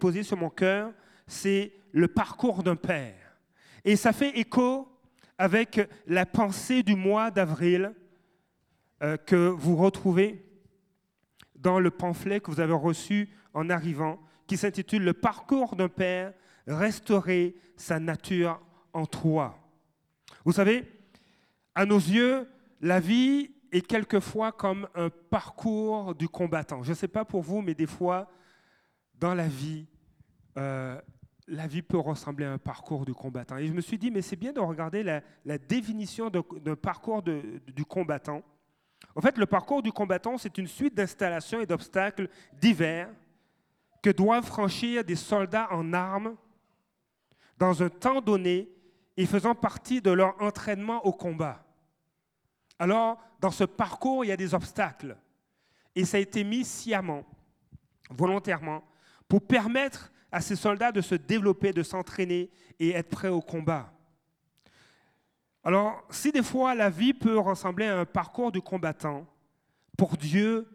[0.00, 0.94] déposé sur mon cœur,
[1.26, 3.36] c'est le parcours d'un père.
[3.84, 4.88] Et ça fait écho
[5.36, 7.92] avec la pensée du mois d'avril
[9.02, 10.42] euh, que vous retrouvez
[11.54, 16.32] dans le pamphlet que vous avez reçu en arrivant, qui s'intitule Le parcours d'un père,
[16.66, 18.58] restaurer sa nature
[18.94, 19.58] en toi.
[20.46, 20.90] Vous savez,
[21.74, 22.48] à nos yeux,
[22.80, 26.82] la vie est quelquefois comme un parcours du combattant.
[26.82, 28.30] Je ne sais pas pour vous, mais des fois,
[29.18, 29.86] dans la vie,
[30.60, 31.00] euh,
[31.48, 33.56] la vie peut ressembler à un parcours du combattant.
[33.56, 37.84] Et je me suis dit, mais c'est bien de regarder la, définition d'un parcours du
[37.84, 38.42] combattant.
[39.16, 42.28] En fait, le parcours du combattant, c'est une suite d'installations et d'obstacles
[42.60, 43.08] divers
[44.02, 46.36] que doivent franchir des soldats en armes
[47.58, 48.68] dans un temps donné
[49.16, 51.64] et faisant partie de leur entraînement au combat.
[52.78, 55.16] Alors, dans ce parcours, il y a des obstacles.
[55.94, 57.24] Et ça a été mis sciemment,
[58.08, 58.84] volontairement,
[59.28, 63.92] pour permettre à ces soldats de se développer, de s'entraîner et être prêts au combat.
[65.62, 69.26] Alors, si des fois la vie peut ressembler à un parcours du combattant,
[69.96, 70.66] pour Dieu,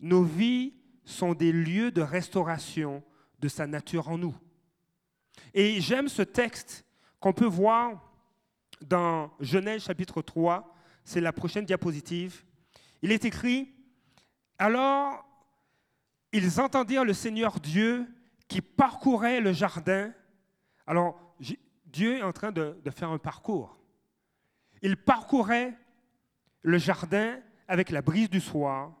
[0.00, 0.72] nos vies
[1.04, 3.02] sont des lieux de restauration
[3.38, 4.34] de sa nature en nous.
[5.52, 6.84] Et j'aime ce texte
[7.20, 8.00] qu'on peut voir
[8.80, 10.74] dans Genèse chapitre 3,
[11.04, 12.44] c'est la prochaine diapositive.
[13.02, 13.72] Il est écrit,
[14.58, 15.24] alors
[16.32, 18.06] ils entendirent le Seigneur Dieu
[18.52, 20.12] qui parcourait le jardin.
[20.86, 21.34] Alors,
[21.86, 23.78] Dieu est en train de, faire un parcours.
[24.82, 25.74] Il parcourait
[26.60, 28.92] le jardin avec la brise du soir.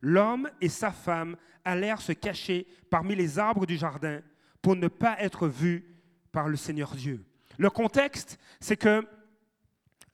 [0.00, 4.22] L'homme et sa femme allèrent se cacher parmi les arbres du jardin
[4.62, 5.84] pour ne pas être vus
[6.32, 7.26] par le Seigneur Dieu.
[7.58, 9.06] Le contexte, c'est que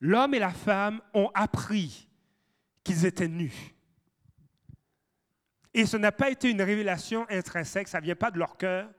[0.01, 2.09] l'homme et la femme ont appris
[2.83, 3.73] qu'ils étaient nus.
[5.73, 8.91] Et ce n'a pas été une révélation intrinsèque, ça ne vient pas de leur cœur.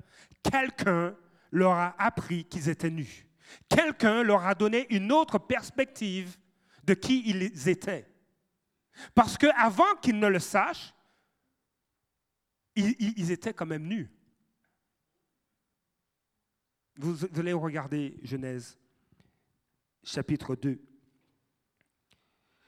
[0.44, 1.16] Quelqu'un
[1.52, 3.28] leur a appris qu'ils étaient nus.
[3.68, 6.38] Quelqu'un leur a donné une autre perspective
[6.84, 8.08] de qui ils étaient.
[9.14, 10.94] Parce qu'avant qu'ils ne le sachent,
[12.76, 14.10] ils, étaient quand même nus.
[16.96, 18.78] Vous allez regarder Genèse
[20.04, 20.82] chapitre 2.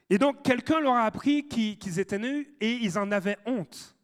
[0.10, 3.96] Et donc, quelqu'un leur a appris qu'ils étaient nus et ils en avaient honte.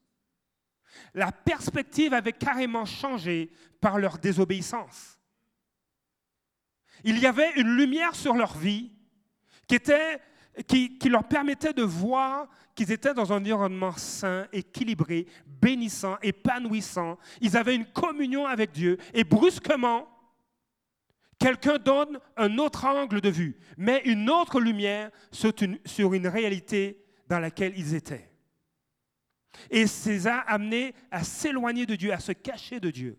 [1.13, 3.51] La perspective avait carrément changé
[3.81, 5.19] par leur désobéissance.
[7.03, 8.91] Il y avait une lumière sur leur vie
[9.67, 17.17] qui, leur permettait de voir qu'ils étaient dans un environnement sain, équilibré, bénissant, épanouissant.
[17.41, 20.07] Ils avaient une communion avec Dieu et brusquement,
[21.39, 27.39] Quelqu'un donne un autre angle de vue, met une autre lumière sur une, réalité dans
[27.39, 28.28] laquelle ils étaient.
[29.69, 33.17] Et les a amenés à s'éloigner de Dieu, à se cacher de Dieu.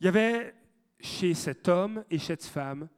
[0.00, 0.54] Il y avait
[0.98, 2.88] chez cet homme et cette femme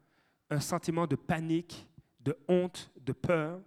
[0.50, 1.88] un sentiment de panique,
[2.20, 3.60] de honte, de peur.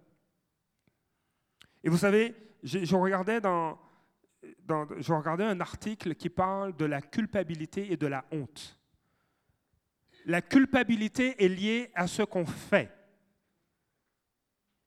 [1.82, 7.96] Et vous savez, je, regardais, je regardais un article qui parle de la culpabilité et
[7.96, 8.78] de la honte
[10.26, 12.92] la culpabilité est liée à ce qu'on fait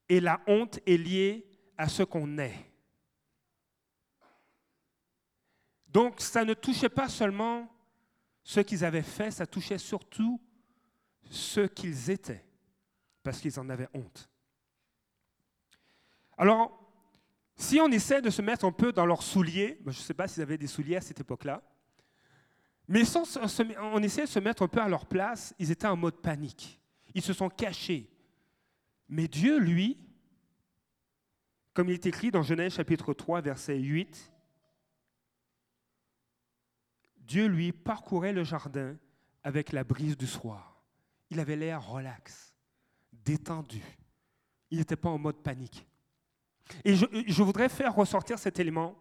[0.09, 1.48] et la honte est liée
[1.79, 2.65] à ce qu'on est.
[5.87, 7.71] Donc ça ne touchait pas seulement
[8.43, 10.41] ce qu'ils avaient fait, ça touchait surtout
[11.29, 12.45] ce qu'ils étaient,
[13.23, 14.29] parce qu'ils en avaient honte.
[16.37, 16.77] Alors,
[17.55, 20.27] si on essaie de se mettre un peu dans leurs souliers, je ne sais pas
[20.27, 21.63] s'ils avaient des souliers à cette époque-là,
[22.89, 23.37] mais sans,
[23.77, 26.81] on essayait de se mettre un peu à leur place, ils étaient en mode panique.
[27.13, 28.11] Ils se sont cachés.
[29.07, 30.08] Mais Dieu, lui,
[31.79, 34.33] comme il est écrit dans Genèse chapitre 3, verset 8,
[37.19, 38.97] Dieu, lui, parcourait le jardin
[39.45, 40.83] avec la brise du soir.
[41.29, 42.53] Il avait l'air relax,
[43.13, 43.81] détendu.
[44.69, 45.87] Il n'était pas en mode panique.
[46.83, 48.99] Et je, je voudrais faire ressortir cet élément,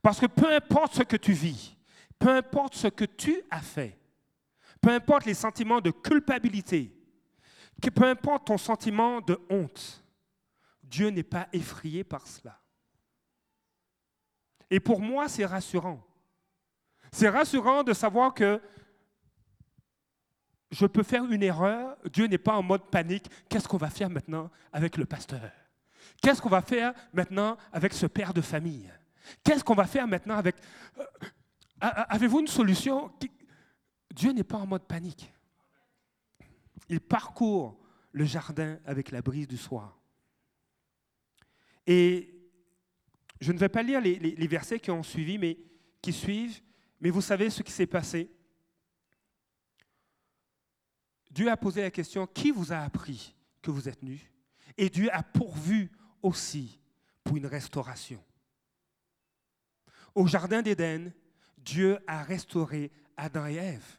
[0.00, 1.76] parce que peu importe ce que tu vis,
[2.16, 3.98] peu importe ce que tu as fait,
[4.80, 6.96] peu importe les sentiments de culpabilité,
[7.92, 10.04] peu importe ton sentiment de honte,
[10.88, 12.60] Dieu n'est pas effrayé par cela.
[14.70, 16.04] Et pour moi, c'est rassurant.
[17.12, 18.60] C'est rassurant de savoir que
[20.70, 23.30] je peux faire une erreur, Dieu n'est pas en mode panique.
[23.48, 25.50] Qu'est-ce qu'on va faire maintenant avec le pasteur?
[26.20, 28.92] Qu'est-ce qu'on va faire maintenant avec ce père de famille?
[29.42, 30.56] Qu'est-ce qu'on va faire maintenant avec...
[30.98, 31.04] Euh,
[31.80, 33.12] Avez-vous une solution
[34.12, 35.32] Dieu n'est pas en mode panique.
[36.88, 37.78] Il parcourt
[38.12, 39.97] le jardin avec la brise du soir.
[41.88, 42.38] Et
[43.40, 45.58] je ne vais pas lire les, versets qui ont suivi, mais
[46.02, 46.60] qui suivent,
[47.00, 48.30] mais vous savez ce qui s'est passé.
[51.30, 54.30] Dieu a posé la question, qui vous a appris que vous êtes nus?
[54.76, 55.90] Et Dieu a pourvu
[56.20, 56.78] aussi
[57.24, 58.22] pour une restauration.
[60.14, 61.10] Au Jardin d'Éden,
[61.56, 63.98] Dieu a restauré Adam et Ève.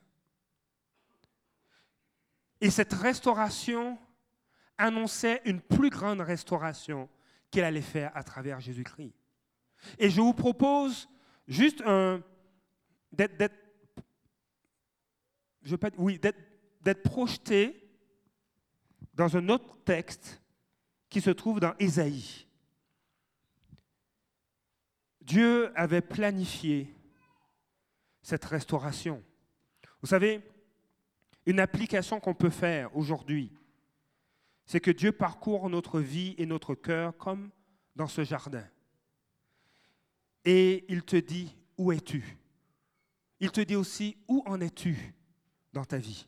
[2.62, 3.97] Et cette restauration
[4.77, 7.09] annonçait une plus grande restauration
[7.51, 9.13] qu'il allait faire à travers Jésus-Christ.
[9.98, 11.10] Et je vous propose
[11.48, 11.84] juste
[13.12, 13.36] d'être,
[16.81, 17.90] d'être projeté
[19.13, 20.42] dans un autre texte
[21.10, 22.46] qui se trouve dans Ésaïe.
[25.22, 26.94] Dieu avait planifié
[28.22, 29.24] cette restauration.
[30.01, 30.42] Vous savez,
[31.46, 33.51] une application qu'on peut faire aujourd'hui,
[34.69, 37.50] c'est que Dieu parcourt notre vie et notre cœur comme
[37.95, 38.63] dans ce jardin.
[40.45, 42.38] Et il te dit, où es-tu?
[43.39, 45.16] Il te dit aussi, où en es-tu
[45.74, 46.27] dans ta vie?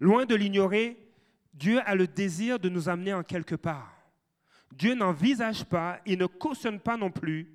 [0.00, 0.96] Loin de l'ignorer,
[1.52, 3.94] Dieu a le désir de nous amener en quelque part.
[4.72, 7.54] Dieu n'envisage pas et ne cautionne pas non plus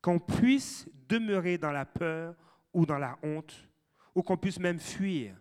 [0.00, 2.34] qu'on puisse demeurer dans la peur
[2.72, 3.68] ou dans la honte,
[4.14, 5.36] ou qu'on puisse même fuir.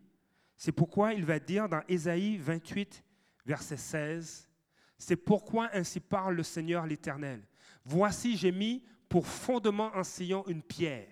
[0.57, 3.01] C'est pourquoi il va dire dans Ésaïe 28,
[3.49, 4.47] verset 16,
[4.95, 7.41] C'est pourquoi ainsi parle le Seigneur l'Éternel.
[7.83, 11.07] Voici, j'ai mis pour fondement en Sion une pierre.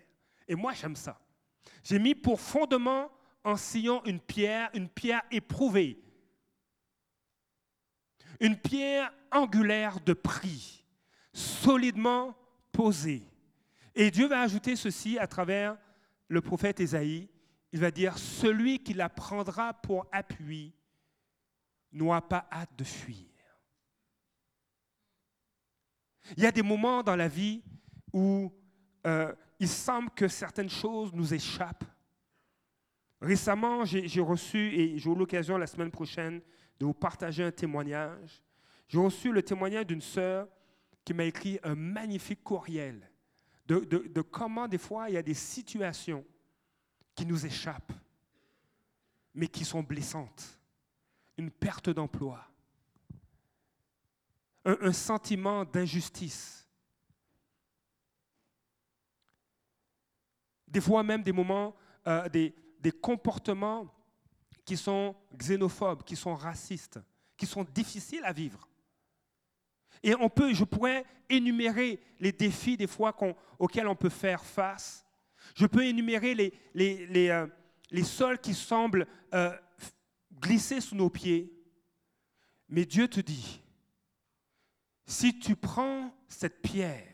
[0.47, 1.19] Et moi, j'aime ça.
[1.83, 3.09] J'ai mis pour fondement
[3.43, 5.99] en Sion une pierre, une pierre éprouvée.
[8.39, 10.85] Une pierre angulaire de prix,
[11.33, 12.37] solidement
[12.71, 13.23] posée.
[13.95, 15.75] Et Dieu va ajouter ceci à travers
[16.27, 17.29] le prophète Ésaïe.
[17.71, 20.76] Il va dire, celui qui la prendra pour appui
[21.91, 23.25] n'aura pas hâte de fuir.
[26.35, 27.63] Il y a des moments dans la vie
[28.11, 28.51] où
[29.05, 31.85] euh, il semble que certaines choses nous échappent.
[33.21, 36.41] Récemment, j'ai reçu, et j'ai eu l'occasion la semaine prochaine
[36.79, 38.43] de vous partager un témoignage.
[38.87, 40.47] J'ai reçu le témoignage d'une sœur
[41.03, 43.09] qui m'a écrit un magnifique courriel
[43.67, 46.25] de, comment des fois il y a des situations
[47.15, 47.93] qui nous échappent,
[49.33, 50.56] mais qui sont blessantes.
[51.37, 52.47] Une perte d'emploi,
[54.65, 56.67] un, sentiment d'injustice.
[60.67, 61.75] Des fois même des moments,
[62.07, 62.53] euh, des,
[63.01, 63.93] comportements
[64.65, 66.99] qui sont xénophobes, qui sont racistes,
[67.35, 68.67] qui sont difficiles à vivre.
[70.01, 73.15] Et on peut, je pourrais énumérer les défis des fois
[73.59, 75.05] auxquels on peut faire face.
[75.55, 79.51] Je peux énumérer les, les, les, euh, sols qui semblent euh,
[80.39, 81.53] glisser sous nos pieds.
[82.69, 83.61] Mais Dieu te dit,
[85.05, 87.13] si tu prends cette pierre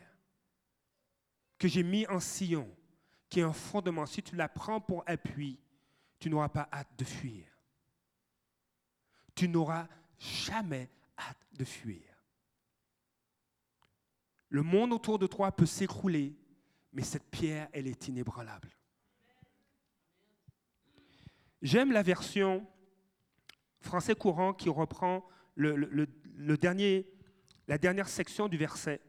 [1.58, 2.68] que j'ai mise en sillon,
[3.28, 5.60] qui est un fondement, si tu la prends pour appui,
[6.18, 7.46] tu n'auras pas hâte de fuir.
[9.34, 9.88] Tu n'auras
[10.18, 12.02] jamais hâte de fuir.
[14.48, 16.36] Le monde autour de toi peut s'écrouler,
[16.92, 18.70] mais cette pierre, elle est inébranlable.
[21.60, 22.66] J'aime la version
[23.84, 25.26] français courant qui reprend
[25.56, 26.06] la
[27.78, 29.00] dernière section du verset,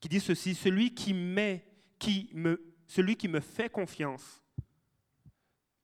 [0.00, 1.66] qui dit ceci, celui qui, met,
[1.98, 4.42] qui me, celui qui me fait confiance,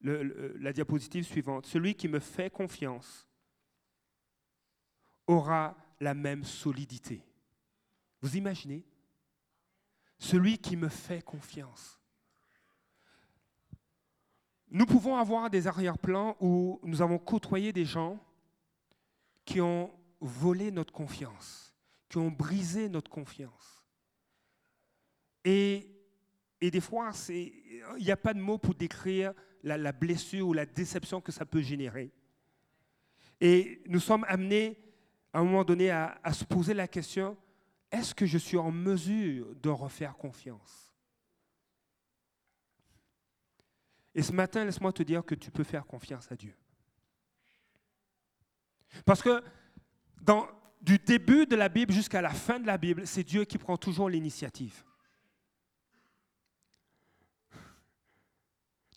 [0.01, 3.27] la diapositive suivante, celui qui me fait confiance
[5.27, 7.25] aura la même solidité.
[8.21, 8.85] Vous imaginez?
[10.19, 12.01] Celui qui me fait confiance.
[14.75, 18.19] Nous pouvons avoir des arrière-plans où nous avons côtoyé des gens
[19.45, 19.89] qui ont
[20.21, 21.73] volé notre confiance,
[22.09, 23.87] qui ont brisé notre confiance.
[25.45, 25.89] Et,
[26.61, 31.21] des fois, il n'y a pas de mots pour décrire la, blessure ou la déception
[31.21, 32.11] que ça peut générer.
[33.41, 34.77] Et nous sommes amenés
[35.33, 37.37] à un moment donné à se poser la question,
[37.93, 40.84] est-ce que je suis en mesure de refaire confiance?
[44.15, 46.55] Et ce matin, laisse-moi te dire que tu peux faire confiance à Dieu.
[49.05, 49.43] Parce que
[50.81, 53.77] du début de la Bible jusqu'à la fin de la Bible, c'est Dieu qui prend
[53.77, 54.85] toujours l'initiative.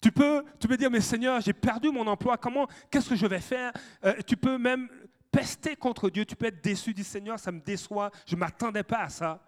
[0.01, 3.25] Tu peux, tu peux dire, mais Seigneur, j'ai perdu mon emploi, comment, qu'est-ce que je
[3.25, 3.73] vais faire?
[4.05, 4.87] Euh, Tu peux même
[5.31, 8.83] pester contre Dieu, tu peux être déçu, du Seigneur, ça me déçoit, je ne m'attendais
[8.83, 9.46] pas à ça.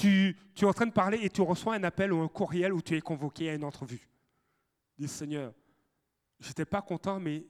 [0.00, 2.80] Tu, es en train de parler et tu reçois un appel ou un courriel où
[2.80, 4.08] tu es convoqué à une entrevue.
[4.96, 5.52] Dis Seigneur,
[6.38, 7.44] je n'étais pas content, mais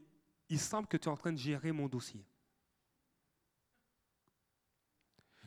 [0.48, 2.26] il semble que tu es en train de gérer mon dossier.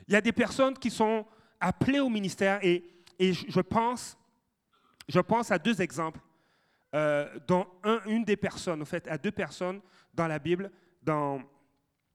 [0.07, 1.25] Il y a des personnes qui sont
[1.59, 2.85] appelé au ministère et,
[3.19, 4.17] et je, pense,
[5.09, 6.21] je pense à deux exemples,
[6.95, 7.67] euh, dont
[8.05, 9.81] une des personnes, en fait, à deux personnes
[10.13, 11.41] dans la Bible, dans,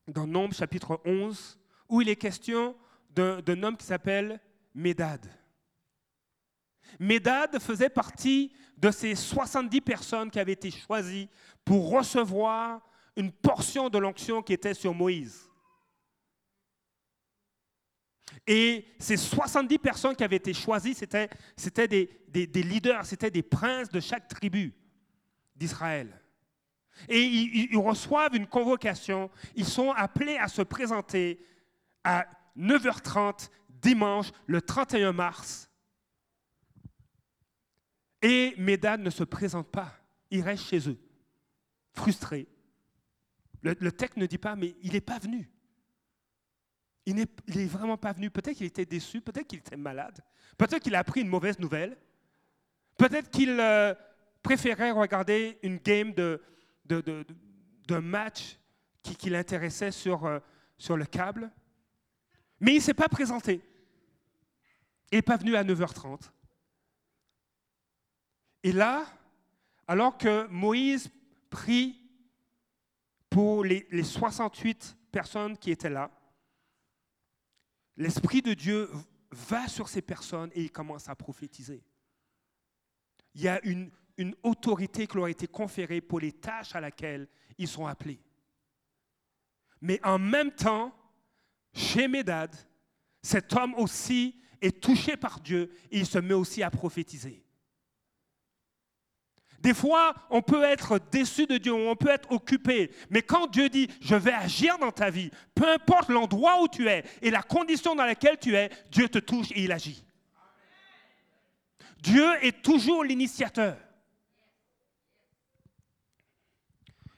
[0.06, 1.58] dans Nombre chapitre 11,
[1.90, 2.74] où il est question
[3.10, 4.40] d'un homme qui s'appelle
[4.74, 5.26] Médad.
[6.98, 11.28] Médad faisait partie de ces 70 personnes qui avaient été choisies
[11.64, 12.80] pour recevoir
[13.16, 15.48] une portion de l'onction qui était sur Moïse.
[18.46, 21.28] Et ces 70 personnes qui avaient été choisies, c'était,
[21.88, 24.74] des, leaders, c'était des princes de chaque tribu
[25.54, 26.20] d'Israël.
[27.08, 31.44] Et ils, ils, reçoivent une convocation, ils sont appelés à se présenter
[32.02, 35.70] à 9h30 dimanche, le 31 mars.
[38.22, 39.94] Et Médad ne se présente pas,
[40.30, 40.98] il reste chez eux,
[41.92, 42.48] frustré.
[43.62, 45.50] Le, le texte ne dit pas, mais il n'est pas venu.
[47.06, 48.30] Il n'est vraiment pas venu.
[48.30, 50.20] Peut-être qu'il était déçu, peut-être qu'il était malade,
[50.58, 51.96] peut-être qu'il a appris une mauvaise nouvelle,
[52.98, 53.94] peut-être qu'il euh,
[54.42, 56.42] préférait regarder une game de,
[56.84, 58.58] de, match
[59.02, 60.38] qui, l'intéressait sur, euh,
[60.76, 61.50] sur le câble.
[62.60, 63.60] Mais il ne s'est pas présenté.
[65.10, 66.30] Il n'est pas venu à 9h30.
[68.62, 69.06] Et là,
[69.86, 71.10] alors que Moïse
[71.50, 71.98] prie
[73.30, 76.10] pour les, les 68 personnes qui étaient là,
[77.96, 78.90] l'Esprit de Dieu
[79.30, 81.82] va sur ces personnes et il commence à prophétiser.
[83.34, 83.90] Il y a une
[84.42, 88.20] autorité qui leur a été conférée pour les tâches à laquelle ils sont appelés.
[89.80, 90.92] Mais en même temps,
[91.78, 92.54] chez Médad,
[93.22, 97.44] cet homme aussi est touché par Dieu et il se met aussi à prophétiser.
[99.60, 103.68] Des fois, on peut être déçu de Dieu, on peut être occupé, mais quand Dieu
[103.68, 107.42] dit, je vais agir dans ta vie, peu importe l'endroit où tu es et la
[107.42, 110.04] condition dans laquelle tu es, Dieu te touche et il agit.
[112.02, 113.76] Dieu est toujours l'initiateur.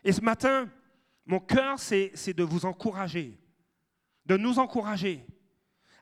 [0.03, 0.71] Et ce matin,
[1.27, 3.39] mon cœur, c'est de vous encourager,
[4.31, 5.27] de nous encourager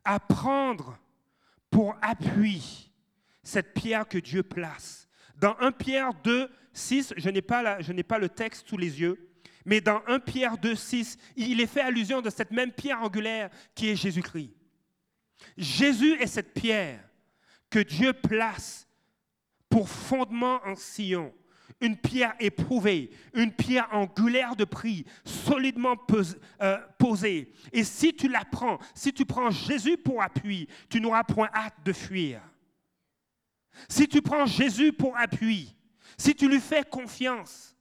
[0.05, 0.99] à prendre
[1.71, 2.93] pour appui
[3.43, 8.69] cette pierre que Dieu place dans 1 Pierre 2, 6, je n'ai pas, le texte
[8.69, 9.31] sous les yeux,
[9.65, 13.49] mais dans 1 Pierre 2, 6, il est fait allusion de cette même pierre angulaire
[13.75, 14.53] qui est Jésus-Christ.
[15.57, 17.03] Jésus est cette pierre
[17.71, 18.87] que Dieu place
[19.71, 21.33] pour fondement en Sion,
[21.81, 25.97] une pierre éprouvée, une pierre angulaire de prix, solidement
[26.63, 27.53] euh, posée.
[27.73, 31.77] Et si tu la prends, si tu prends Jésus pour appui, tu n'auras point hâte
[31.85, 32.41] de fuir.
[33.89, 35.75] Si tu prends Jésus pour appui,
[36.17, 37.77] si tu lui fais confiance,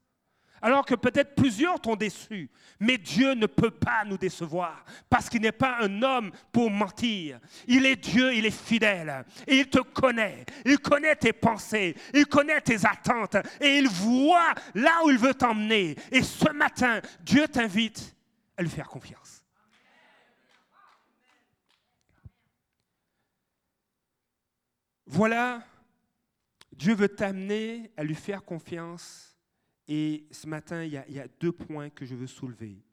[0.62, 2.50] alors que peut-être plusieurs t'ont déçu,
[2.80, 7.40] mais Dieu ne peut pas nous décevoir parce qu'il n'est pas un homme pour mentir.
[7.68, 10.46] Il est Dieu, il est fidèle et il te connaît.
[10.66, 15.34] Il connaît tes pensées, il connaît tes attentes et il voit là où il veut
[15.34, 15.96] t'emmener.
[16.12, 18.16] Et ce matin, Dieu t'invite
[18.58, 19.44] à lui faire confiance.
[25.06, 25.64] Voilà
[26.78, 29.27] Dieu veut t'amener à lui faire confiance.
[29.88, 32.84] Et ce matin, il y, a, deux points que je veux soulever.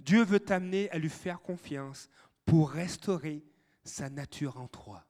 [0.00, 2.08] Dieu veut t'amener à lui faire confiance
[2.44, 3.44] pour restaurer
[3.82, 5.04] sa nature en toi.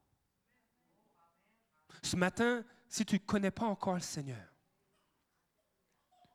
[2.02, 4.52] Ce matin, si tu ne connais pas encore le Seigneur,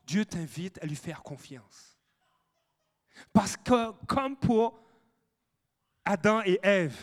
[0.05, 1.97] Dieu t'invite à lui faire confiance.
[3.31, 4.79] Parce que comme pour
[6.05, 6.99] Adam et Ève,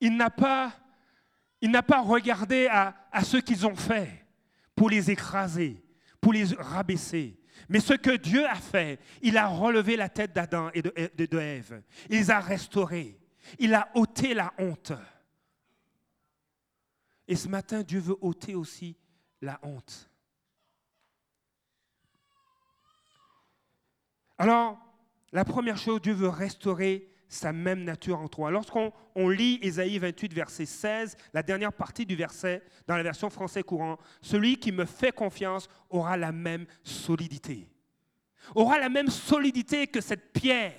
[0.00, 0.72] il n'a pas
[1.60, 4.24] il n'a pas regardé à, ce qu'ils ont fait
[4.74, 5.82] pour les écraser,
[6.20, 7.38] pour les rabaisser.
[7.68, 10.92] Mais ce que Dieu a fait, il a relevé la tête d'Adam et de.
[12.08, 13.18] Il les a restaurés.
[13.58, 14.92] Il a ôté la honte.
[17.26, 18.96] Et ce matin, Dieu veut ôter aussi
[19.40, 20.10] la honte.
[24.36, 24.78] Alors,
[25.32, 28.50] la première chose, Dieu veut restaurer sa même nature en toi.
[28.50, 33.62] Lorsqu'on lit Ésaïe 28, verset 16, la dernière partie du verset, dans la version français
[33.62, 37.68] courant, celui qui me fait confiance aura la même solidité.
[38.54, 40.74] Aura la même solidité que cette pierre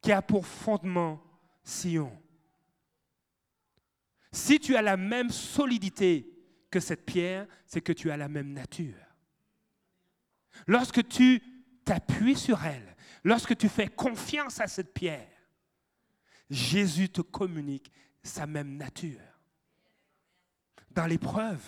[0.00, 1.22] qui a pour fondement
[1.62, 2.10] Sion.
[4.32, 6.34] Si tu as la même solidité
[6.70, 8.94] que cette pierre, c'est que tu as la même nature.
[10.66, 11.42] Lorsque tu
[11.84, 15.28] t'appuies sur elle, lorsque tu fais confiance à cette pierre,
[16.50, 19.20] Jésus te communique sa même nature.
[20.90, 21.62] Dans l'épreuve,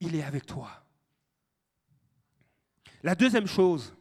[0.00, 0.84] il est avec toi.
[3.02, 3.94] La deuxième chose,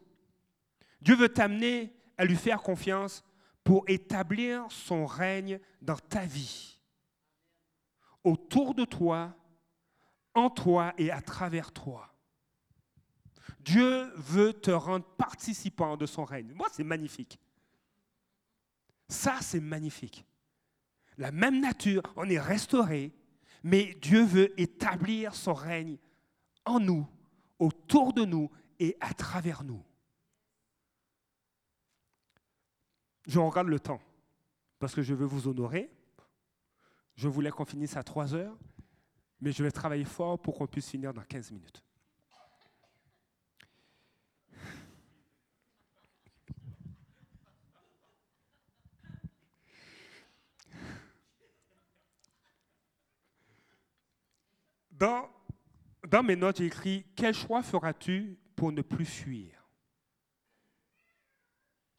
[1.02, 3.24] Dieu veut t'amener à lui faire confiance
[3.64, 6.80] pour établir son règne dans ta vie,
[8.24, 9.36] autour de toi,
[10.34, 12.17] en toi et à travers toi.
[13.60, 16.52] Dieu veut te rendre participant de son règne.
[16.54, 17.40] Moi, c'est magnifique.
[19.10, 20.26] Ça, c'est magnifique.
[21.18, 23.14] La même nature, on est restauré,
[23.64, 25.98] mais Dieu veut établir son règne
[26.66, 27.08] en nous,
[27.60, 29.84] autour de nous et à travers nous.
[33.26, 34.02] Je regarde le temps
[34.80, 35.92] parce que je veux vous honorer.
[37.16, 38.58] Je voulais qu'on finisse à 3 heures,
[39.42, 41.84] mais je vais travailler fort pour qu'on puisse finir dans 15 minutes.
[54.92, 55.30] Dans,
[56.08, 59.68] dans mes notes, j'ai écrit Quel choix feras-tu pour ne plus fuir?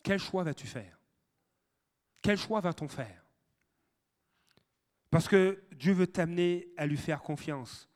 [0.03, 0.99] Quel choix vas-tu faire?
[2.23, 3.23] Quel choix va-t-on faire?
[5.11, 7.89] Parce que Dieu veut t'amener à lui faire confiance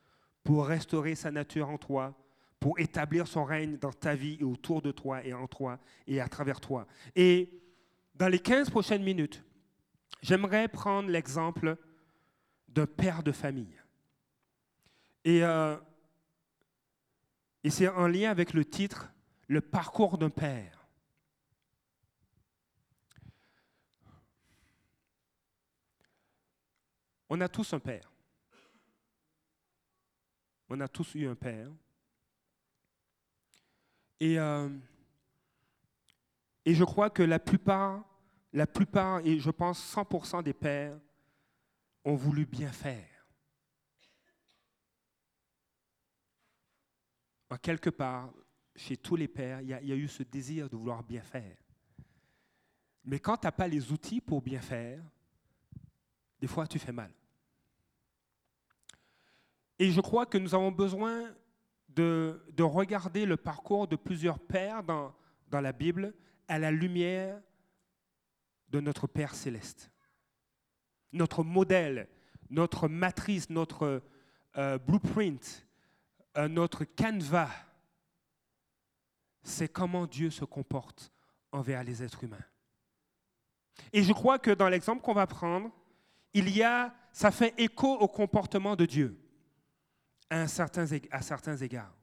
[0.44, 2.14] pour restaurer sa nature en toi,
[2.60, 6.20] pour établir son règne dans ta vie et autour de toi et en toi et
[6.20, 6.86] à travers toi.
[7.16, 7.62] Et
[8.14, 9.42] dans les 15 prochaines minutes,
[10.20, 11.76] j'aimerais prendre l'exemple
[12.68, 13.80] d'un père de famille.
[15.24, 15.76] Et, euh,
[17.64, 19.10] et c'est en lien avec le titre
[19.48, 20.86] Le parcours d'un père.
[27.28, 28.12] On a tous un père.
[30.68, 31.70] On a tous eu un père.
[34.20, 34.68] Et, euh,
[36.66, 38.04] je crois que la plupart,
[38.52, 40.98] la plupart, et je pense 100% des pères,
[42.04, 43.11] ont voulu bien faire.
[47.58, 48.32] Quelque part,
[48.74, 51.56] chez tous les pères, il y, a, eu ce désir de vouloir bien faire.
[53.04, 55.02] Mais quand tu n'as pas les outils pour bien faire,
[56.40, 57.12] des fois tu fais mal.
[59.78, 61.34] Et je crois que nous avons besoin
[61.88, 65.14] de, regarder le parcours de plusieurs pères dans,
[65.48, 66.14] dans la Bible
[66.48, 67.40] à la lumière
[68.68, 69.90] de notre Père céleste.
[71.12, 72.08] Notre modèle,
[72.48, 74.02] notre matrice, notre
[74.56, 75.66] euh, blueprint,
[76.48, 77.50] notre canevas,
[79.42, 81.12] c'est comment Dieu se comporte
[81.50, 82.44] envers les êtres humains.
[83.92, 85.70] Et je crois que dans l'exemple qu'on va prendre,
[86.32, 89.18] il y a, ça fait écho au comportement de Dieu
[90.30, 90.86] à, certains,
[91.56, 91.94] égards.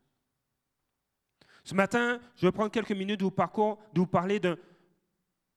[1.64, 4.40] Ce matin, je vais prendre quelques minutes de parcours, de vous parler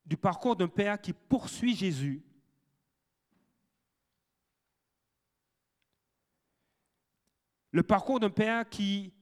[0.06, 2.22] du parcours d'un père qui poursuit Jésus
[7.72, 9.12] Le parcours d'un père qui,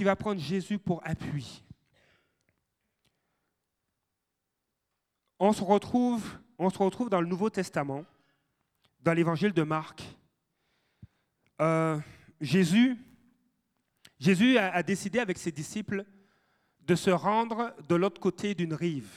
[0.00, 1.62] va prendre Jésus pour appui.
[5.38, 6.38] On se retrouve,
[7.10, 8.04] dans le Nouveau Testament,
[9.00, 10.02] dans l'évangile de Marc.
[11.60, 11.98] Euh,
[12.40, 12.96] Jésus,
[14.56, 16.06] a, décidé avec ses disciples
[16.80, 19.12] de se rendre de l'autre côté d'une rive,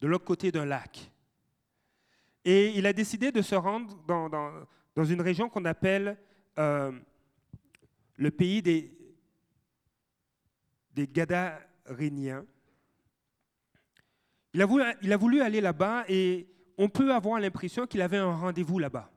[0.00, 1.12] de l'autre côté d'un lac.
[2.44, 6.18] Et il a décidé de se rendre dans, dans, une région qu'on appelle
[6.58, 6.92] euh,
[8.16, 8.92] le pays des,
[10.92, 12.44] des Gadaréniens.
[14.52, 14.66] Il a,
[15.16, 16.46] voulu, aller là-bas et
[16.78, 19.10] on peut avoir l'impression qu'il avait un rendez-vous là-bas.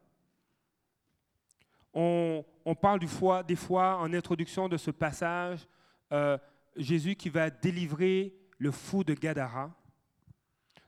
[1.93, 2.43] On,
[2.81, 5.67] parle des fois en introduction de ce passage,
[6.11, 6.37] euh,
[6.75, 9.71] Jésus qui va délivrer le fou de Gadara.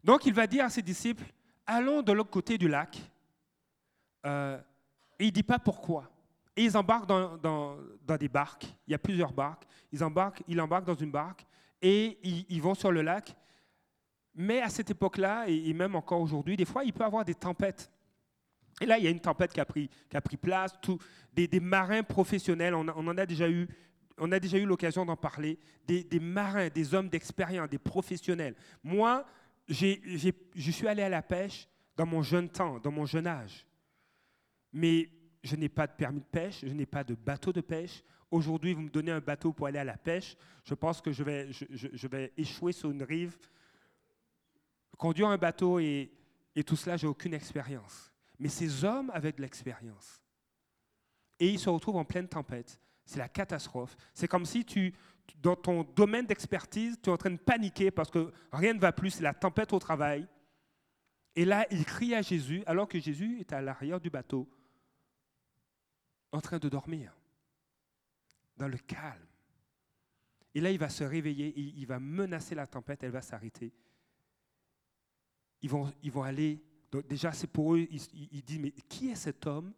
[0.03, 1.23] Donc il va dire à ses disciples,
[1.65, 2.97] allons de l'autre côté du lac.
[4.25, 4.59] Euh,
[5.19, 6.09] et il ne dit pas pourquoi.
[6.59, 7.77] Et ils embarquent dans,
[8.19, 8.65] des barques.
[8.85, 9.63] Il y a plusieurs barques.
[9.93, 11.45] Ils embarquent, ils embarquent dans une barque
[11.81, 13.33] et ils, vont sur le lac.
[14.35, 17.33] Mais à cette époque-là, et, même encore aujourd'hui, des fois, il peut y avoir des
[17.33, 17.89] tempêtes.
[18.81, 20.73] Et là, il y a une tempête qui a pris, a place.
[21.31, 23.65] Des, marins professionnels, on, en a déjà eu,
[24.17, 25.57] a eu l'occasion d'en parler.
[25.87, 28.55] Des, marins, des hommes d'expérience, des professionnels.
[28.83, 29.25] Moi,
[29.69, 30.33] je
[30.71, 33.65] suis allé à la pêche dans mon jeune temps, dans mon jeune âge.
[34.73, 35.09] Mais
[35.43, 38.03] je n'ai pas de permis de pêche, je n'ai pas de bateau de pêche.
[38.31, 41.23] Aujourd'hui, vous me donnez un bateau pour aller à la pêche, je pense que je
[41.23, 43.37] vais, échouer sur une rive.
[44.97, 46.11] Conduire un bateau et,
[46.65, 48.11] tout cela, j'ai aucune expérience.
[48.37, 50.21] Mais ces hommes avaient de l'expérience.
[51.39, 52.79] Et ils se retrouvent en pleine tempête.
[53.05, 53.95] C'est la catastrophe.
[54.13, 54.93] C'est comme si tu,
[55.41, 58.91] dans ton domaine d'expertise, tu es en train de paniquer parce que rien ne va
[58.91, 60.27] plus, c'est la tempête au travail.
[61.35, 64.49] Et là, il crie à Jésus alors que Jésus est à l'arrière du bateau
[66.31, 67.15] en train de dormir,
[68.57, 69.25] dans le calme.
[70.53, 73.71] Et là, il va se réveiller, il, va menacer la tempête, elle va s'arrêter.
[75.61, 76.63] ils vont, aller.
[77.07, 79.73] Déjà, c'est pour eux, ils, disent, mais qui est cet homme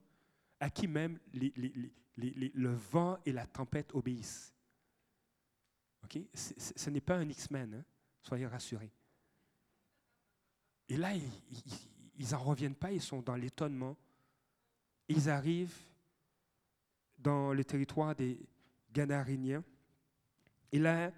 [0.60, 4.54] à qui même le vent et la tempête obéissent?
[6.34, 7.86] Ce n'est pas un X-Men, hein.
[8.22, 8.92] soyez rassurés.
[10.90, 13.98] Et là, ils n'en reviennent pas, ils sont dans l'étonnement.
[15.08, 15.78] Ils arrivent
[17.22, 18.40] dans le territoire des
[18.94, 19.64] Ganariniens.
[20.72, 21.12] Et là,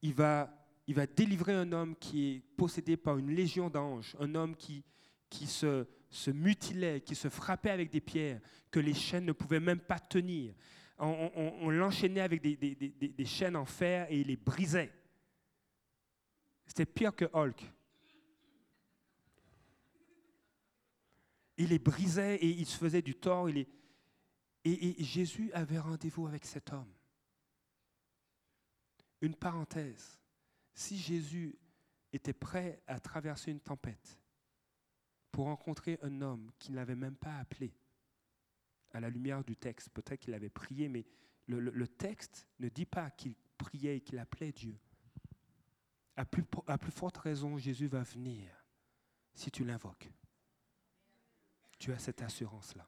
[0.00, 0.50] il va,
[0.86, 4.84] il va délivrer un homme qui est possédé par une légion d'anges, un homme qui,
[5.28, 9.60] qui se, se mutilait, qui se frappait avec des pierres, que les chaînes ne pouvaient
[9.60, 10.54] même pas tenir.
[10.98, 14.92] On, l'enchaînait avec des, des, des, chaînes en fer et il les brisait.
[16.64, 17.60] C'était pire que Hulk.
[21.56, 23.48] Il les brisait et il se faisait du tort.
[24.64, 26.92] Et, Jésus avait rendez-vous avec cet homme.
[29.20, 30.18] Une parenthèse.
[30.74, 31.58] Si Jésus
[32.12, 34.18] était prêt à traverser une tempête
[35.30, 37.74] pour rencontrer un homme qu'il n'avait même pas appelé,
[38.92, 41.04] à la lumière du texte, peut-être qu'il avait prié, mais
[41.46, 44.78] le, texte ne dit pas qu'il priait et qu'il appelait Dieu.
[46.16, 48.50] À plus, à plus forte raison, Jésus va venir
[49.34, 50.10] si tu l'invoques.
[51.78, 52.86] Tu as cette assurance-là.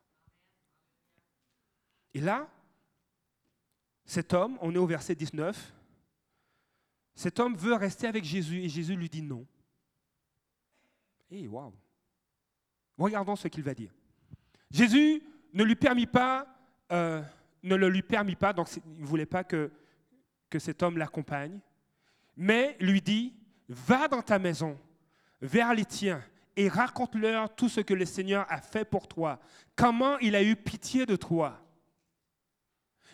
[2.15, 2.49] Et là,
[4.05, 5.75] cet homme, on est au verset 19,
[7.15, 9.47] cet homme veut rester avec Jésus et Jésus lui dit non.
[11.31, 11.73] Et eh, waouh!
[12.97, 13.93] Regardons ce qu'il va dire.
[14.71, 15.23] Jésus
[15.53, 16.47] ne lui permit pas,
[16.93, 17.23] euh,
[17.63, 19.71] ne le lui permit pas, donc il ne voulait pas que,
[20.51, 21.59] que cet homme l'accompagne,
[22.37, 23.35] mais lui dit,
[23.69, 24.79] va dans ta maison,
[25.41, 26.23] vers les tiens,
[26.57, 29.41] et raconte-leur tout ce que le Seigneur a fait pour toi,
[29.75, 31.64] comment il a eu pitié de toi.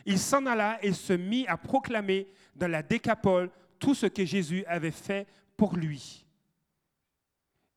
[0.06, 4.64] Il s'en alla et se mit à proclamer dans la décapole tout ce que Jésus
[4.66, 6.26] avait fait pour lui.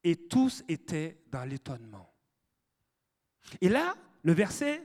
[0.03, 2.09] Et tous étaient dans l'étonnement.
[3.61, 4.81] Et là, le verset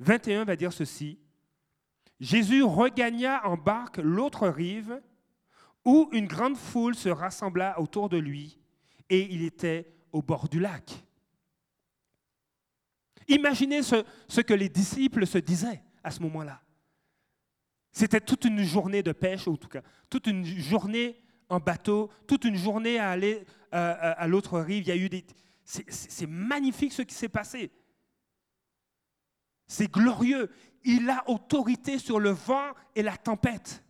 [0.00, 1.18] 21 va dire ceci.
[2.20, 5.00] Jésus regagna en barque l'autre rive
[5.84, 8.58] où une grande foule se rassembla autour de lui
[9.10, 11.04] et il était au bord du lac.
[13.28, 16.62] Imaginez ce, ce que les disciples se disaient à ce moment-là.
[17.90, 22.44] C'était toute une journée de pêche, en tout cas, toute une journée en bateau, toute
[22.44, 24.84] une journée à aller euh, à l'autre rive.
[24.84, 25.24] Il y a eu des.
[25.64, 27.70] C'est magnifique ce qui s'est passé.
[29.66, 30.50] C'est glorieux.
[30.84, 33.82] Il a autorité sur le vent et la tempête.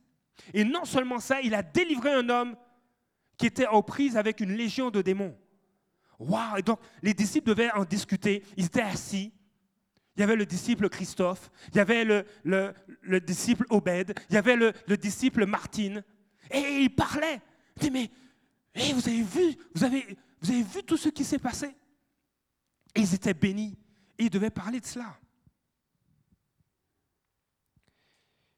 [0.52, 2.56] Et non seulement ça, il a délivré un homme
[3.36, 5.36] qui était aux prises avec une légion de démons.
[6.18, 6.58] Waouh!
[6.58, 8.44] Et donc, les disciples devaient en discuter.
[8.56, 9.32] Ils étaient assis.
[10.16, 14.38] Il y avait le disciple Christophe, il y avait le, le, disciple Obed, il y
[14.38, 16.04] avait le, disciple Martine.
[16.50, 17.40] Et ils parlaient.
[17.76, 18.10] Ils disaient,
[18.76, 21.74] mais vous avez vu, vous avez, vous avez vu tout ce qui s'est passé?
[22.94, 23.76] Ils étaient bénis.
[24.18, 25.18] Et ils devaient parler de cela.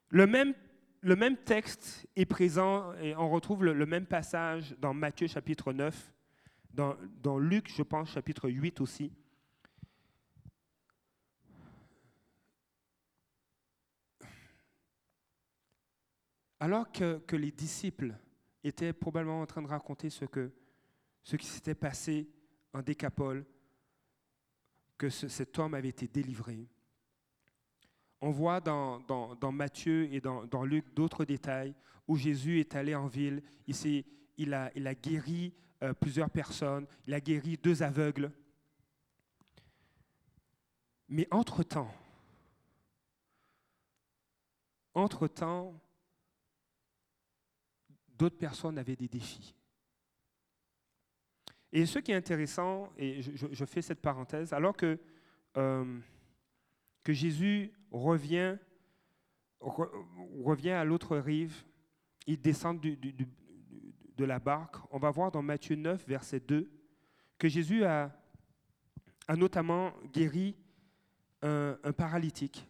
[0.09, 0.53] Le même,
[1.01, 6.13] le même texte est présent et on retrouve le, même passage dans Matthieu chapitre 9,
[6.71, 9.11] dans, dans Luc, je pense, chapitre 8 aussi.
[16.59, 18.15] Alors que, les disciples
[18.63, 20.51] étaient probablement en train de raconter ce, que,
[21.23, 22.27] ce qui s'était passé
[22.73, 23.45] en Décapole,
[24.97, 26.67] que cet homme avait été délivré,
[28.21, 31.75] on voit dans, Matthieu et dans, Luc d'autres détails
[32.07, 34.03] où Jésus est allé en ville, il,
[34.37, 38.31] il, a, il a, guéri euh, plusieurs personnes, il a guéri deux aveugles.
[41.09, 41.93] Mais entre-temps,
[44.95, 45.79] entre-temps,
[48.17, 49.53] d'autres personnes avaient des défis.
[51.71, 54.99] Et ce qui est intéressant, et je, fais cette parenthèse, alors que,
[55.57, 55.99] euh,
[57.07, 58.57] Jésus revient,
[60.69, 61.63] à l'autre rive,
[62.25, 66.69] il descend de la barque, on va voir dans Matthieu 9, verset 2,
[67.37, 68.11] que Jésus a,
[69.29, 70.57] notamment guéri
[71.41, 72.67] un paralytique.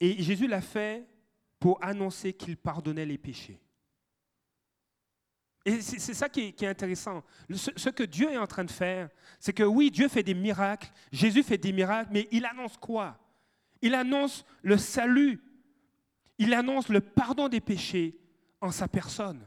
[0.00, 1.06] Et Jésus l'a fait
[1.64, 3.58] pour annoncer qu'il pardonnait les péchés.
[5.64, 7.24] Et c'est ça qui est, intéressant.
[7.50, 9.08] Ce, que Dieu est en train de faire,
[9.40, 13.18] c'est que oui, Dieu fait des miracles, Jésus fait des miracles, mais il annonce quoi?
[13.80, 15.42] Il annonce le salut,
[16.36, 18.14] il annonce le pardon des péchés
[18.60, 19.40] en sa personne.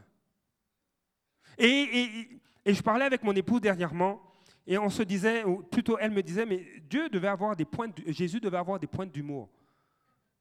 [1.59, 4.23] Et, je parlais avec mon époux dernièrement,
[4.65, 7.89] et on se disait, ou plutôt elle me disait, mais Dieu devait avoir des points,
[8.07, 9.51] Jésus devait avoir des points d'humour.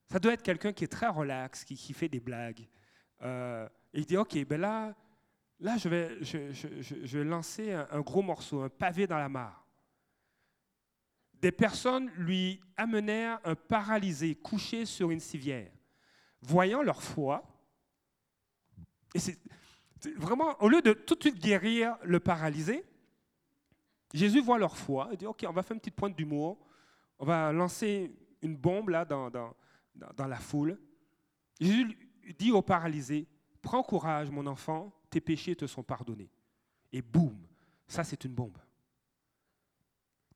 [0.09, 2.69] Ça doit être quelqu'un qui est très relax, qui, fait des blagues.
[3.23, 4.95] Euh, il dit, OK, ben là,
[5.61, 9.65] Là, je vais, je, lancer un, gros morceau, un pavé dans la mare.
[11.41, 15.71] Des personnes lui amenèrent un paralysé couché sur une civière.
[16.43, 17.43] Voyant leur foi,
[19.15, 19.39] et c'est
[20.17, 22.85] vraiment, au lieu de tout de suite guérir le paralysé,
[24.13, 26.59] Jésus voit leur foi et dit, OK, on va faire une petite pointe d'humour,
[27.19, 29.55] on va lancer une bombe là dans, dans,
[30.17, 30.81] dans la foule.
[31.61, 31.97] Jésus
[32.39, 33.29] dit au paralysé,
[33.63, 36.31] prends courage mon enfant, tes péchés te sont pardonnés.
[36.93, 37.37] Et boum,
[37.87, 38.59] ça c'est une bombe.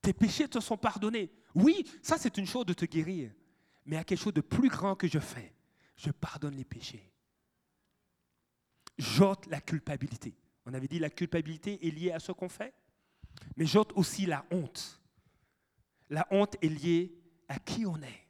[0.03, 1.31] Tes péchés te sont pardonnés.
[1.55, 3.33] Oui, ça c'est une chose de te guérir.
[3.85, 5.55] Mais il y quelque chose de plus grand que je fais.
[5.97, 7.11] Je pardonne les péchés.
[8.99, 10.35] J'ôte la culpabilité.
[10.67, 12.75] On avait dit la culpabilité est liée à ce qu'on fait.
[13.57, 15.01] Mais j'ôte aussi la honte.
[16.09, 17.15] La honte est liée
[17.49, 18.27] à qui on est.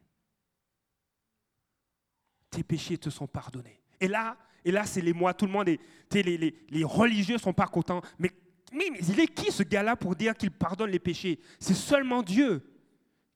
[2.51, 3.81] Tes péchés te sont pardonnés.
[4.01, 5.79] Et là, et là, c'est les mois, tout le monde les,
[6.13, 8.03] les, les religieux sont pas contents.
[8.19, 8.31] Mais,
[8.73, 11.41] mais, il est qui ce gars-là pour dire qu'il pardonne les péchés?
[11.59, 12.63] C'est seulement Dieu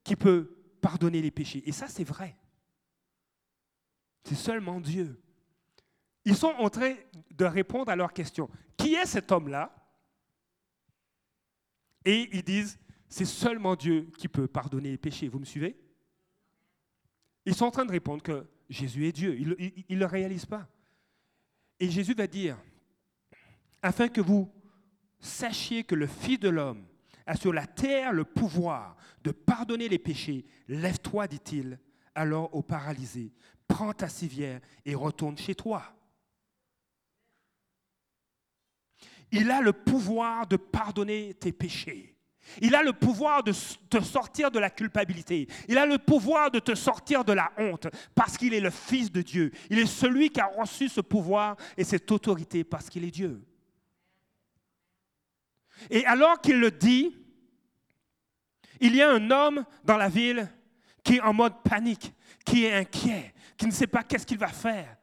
[0.03, 1.63] qui peut pardonner les péchés.
[1.67, 2.37] Et ça, c'est vrai.
[4.25, 5.21] C'est seulement Dieu.
[6.25, 6.95] Ils sont en train
[7.31, 8.51] de répondre à leur question.
[8.77, 9.75] Qui est cet homme-là?
[12.05, 15.29] Et ils disent, c'est seulement Dieu qui peut pardonner les péchés.
[15.29, 15.77] Vous me suivez?
[17.47, 19.37] Ils sont en train de répondre que Jésus est Dieu.
[19.39, 20.69] Ils ne le réalisent pas.
[21.81, 22.57] Et Jésus va dire,
[23.83, 24.51] afin que vous
[25.19, 26.87] sachiez que le Fils de l'homme
[27.27, 31.79] a sur la terre le pouvoir de pardonner les péchés, lève-toi, dit-il,
[32.15, 33.33] alors au paralysé,
[33.67, 35.83] prends ta civière et retourne chez toi.
[39.33, 42.14] Il a le pouvoir de pardonner tes péchés.
[42.61, 43.53] Il a le pouvoir de
[43.89, 45.49] te sortir de la culpabilité.
[45.69, 49.11] Il a le pouvoir de te sortir de la honte parce qu'il est le Fils
[49.11, 49.51] de Dieu.
[49.71, 53.43] Il est celui qui a reçu ce pouvoir et cette autorité parce qu'il est Dieu.
[55.91, 57.17] Et alors qu'il le dit,
[58.81, 60.49] il y a un homme dans la ville
[61.03, 62.13] qui est en mode panique,
[62.45, 64.97] qui est inquiet, qui ne sait pas qu'est-ce qu'il va faire.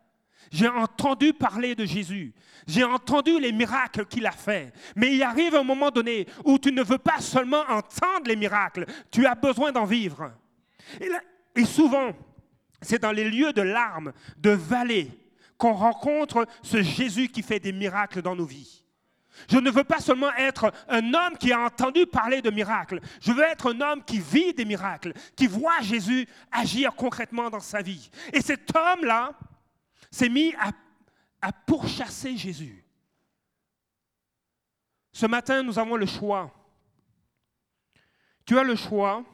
[0.52, 2.34] J'ai entendu parler de Jésus.
[2.68, 4.74] J'ai entendu les miracles qu'il a fait.
[4.98, 8.86] Mais il arrive un moment donné où tu ne veux pas seulement entendre les miracles,
[9.10, 10.34] tu as besoin d'en vivre.
[11.56, 12.12] Et, souvent,
[12.82, 15.10] c'est dans les lieux de larmes, de vallées,
[15.58, 18.84] qu'on rencontre ce Jésus qui fait des miracles dans nos vies.
[19.50, 23.00] Je ne veux pas seulement être un homme qui a entendu parler de miracles.
[23.22, 27.62] Je veux être un homme qui vit des miracles, qui voit Jésus agir concrètement dans
[27.62, 28.12] sa vie.
[28.34, 29.32] Et cet homme-là,
[30.12, 32.86] s'est mis à, pourchasser Jésus.
[35.12, 36.54] Ce matin, nous avons le choix.
[38.46, 39.26] Tu as le choix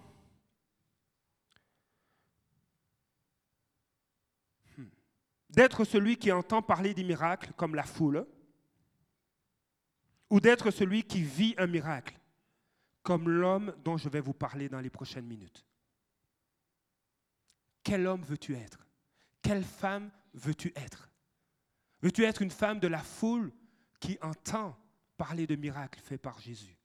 [5.49, 8.25] d'être celui qui entend parler des miracles comme la foule,
[10.29, 12.19] ou d'être celui qui vit un miracle,
[13.01, 15.65] comme l'homme dont je vais vous parler dans les prochaines minutes.
[17.83, 18.85] Quel homme veux-tu être?
[19.41, 21.09] Quelle femme veux-tu être?
[22.01, 23.51] Veux-tu être une femme de la foule
[23.99, 24.77] qui entend
[25.17, 26.77] parler de miracles faits par Jésus?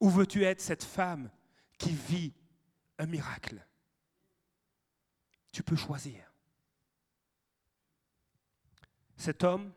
[0.00, 1.30] Ou veux-tu être cette femme
[1.78, 2.34] qui vit
[2.98, 3.64] un miracle?
[5.52, 6.32] Tu peux choisir.
[9.16, 9.72] Cet homme,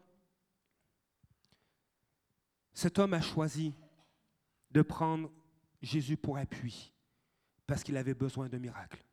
[2.74, 3.76] cet homme a choisi
[4.72, 5.32] de prendre
[5.82, 6.92] Jésus pour appui
[7.68, 9.06] parce qu'il avait besoin de miracles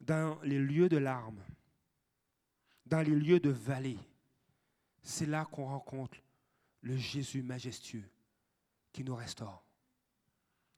[0.00, 1.42] dans les lieux de larmes,
[2.86, 3.98] dans les lieux de vallée,
[5.02, 6.18] c'est là qu'on rencontre
[6.82, 8.08] le Jésus majestueux
[8.92, 9.64] qui nous restaure.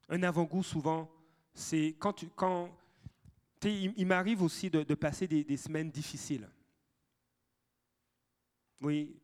[0.08, 1.10] Un avant-goût, souvent,
[1.54, 2.70] c'est quand, tu, quand
[3.64, 6.48] il, m'arrive aussi de, passer des, des, semaines difficiles.
[8.80, 9.14] Oui,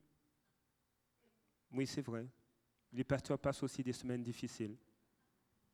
[1.72, 2.26] oui, c'est vrai.
[2.92, 4.76] Les pasteurs passent aussi des semaines difficiles.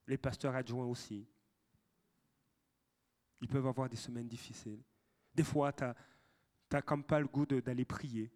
[0.06, 1.26] Les pasteurs adjoints aussi.
[3.40, 4.82] Ils peuvent avoir des semaines difficiles.
[5.34, 8.30] Des fois, tu n'as comme pas le goût d'aller prier.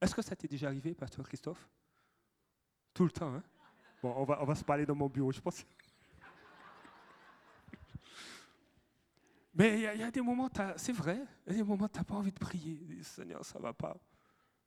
[0.00, 1.68] Est-ce que ça t'est déjà arrivé, Pasteur Christophe?
[2.92, 3.42] Tout le temps, hein?
[4.02, 5.64] Bon, on va, on va se parler dans mon bureau, je pense.
[9.54, 11.98] Mais il y, a des moments, c'est vrai, il y a des moments où tu
[11.98, 13.02] n'as pas envie de prier.
[13.02, 13.96] Seigneur, ça ne va pas.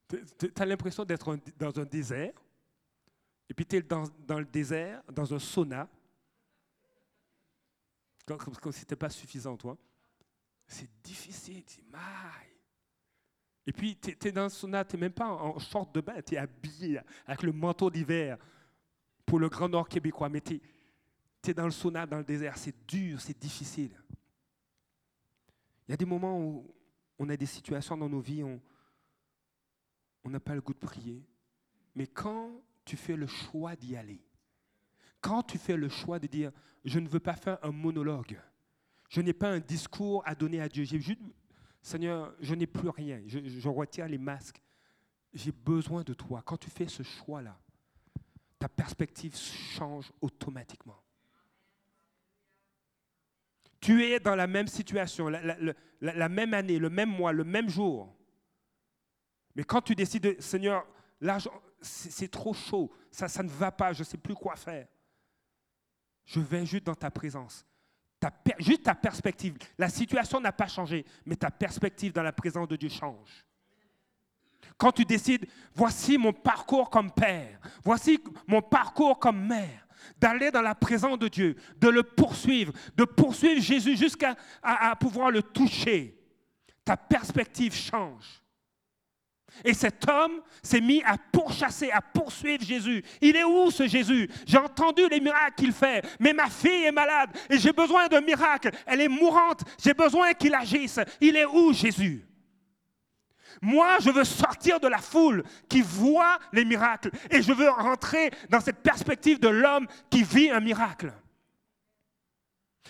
[0.08, 2.34] Tu as l'impression d'être dans un désert,
[3.50, 5.90] et puis tu es dans, dans, le désert, dans un sauna,
[8.26, 9.78] comme, si ce pas suffisant, toi.
[10.68, 12.56] C'est difficile, tu maille.
[13.68, 16.22] Et puis, tu es, dans le sauna, tu n'es même pas en, short de bain,
[16.22, 18.38] tu es habillé avec le manteau d'hiver
[19.26, 20.62] pour le Grand Nord québécois, mais tu
[21.48, 23.92] es, dans le sauna, dans le désert, c'est dur, c'est difficile.
[25.88, 26.74] Il y a des moments où
[27.20, 28.60] on a des situations dans nos vies, on,
[30.24, 31.24] on n'a pas le goût de prier.
[31.94, 34.25] Mais quand tu fais le choix d'y aller,
[35.26, 36.52] quand tu fais le choix de dire,
[36.84, 38.40] je ne veux pas faire un monologue,
[39.10, 41.20] je n'ai pas un discours à donner à Dieu, j'ai juste,
[41.82, 44.62] Seigneur, je n'ai plus rien, je, retire les masques,
[45.34, 46.44] j'ai besoin de toi.
[46.46, 47.58] Quand tu fais ce choix-là,
[48.60, 51.02] ta perspective change automatiquement.
[53.80, 58.16] Tu es dans la même situation, la, même année, le même mois, le même jour.
[59.56, 60.86] Mais quand tu décides, Seigneur,
[61.20, 61.40] là,
[61.82, 64.88] c'est trop chaud, ça ne va pas, je ne sais plus quoi faire.
[66.26, 67.66] Je vais juste dans ta présence.
[68.60, 69.56] Juste ta perspective.
[69.78, 73.46] La situation n'a pas changé, mais ta perspective dans la présence de Dieu change.
[74.78, 80.62] Quand tu décides, voici mon parcours comme père, voici mon parcours comme mère, d'aller dans
[80.62, 84.36] la présence de Dieu, de le poursuivre, de poursuivre Jésus jusqu'à
[85.00, 86.20] pouvoir le toucher,
[86.84, 88.42] ta perspective change.
[89.64, 93.04] Et cet homme s'est mis à pourchasser, à poursuivre Jésus.
[93.22, 94.30] Il est où ce Jésus?
[94.46, 98.22] J'ai entendu les miracles qu'il fait, mais ma fille est malade et j'ai besoin d'un
[98.22, 98.72] miracle.
[98.86, 101.00] Elle est mourante, j'ai besoin qu'il agisse.
[101.22, 102.26] Il est où Jésus?
[103.62, 108.32] Moi, je veux sortir de la foule qui voit les miracles et je veux rentrer
[108.50, 111.14] dans cette perspective de l'homme qui vit un miracle.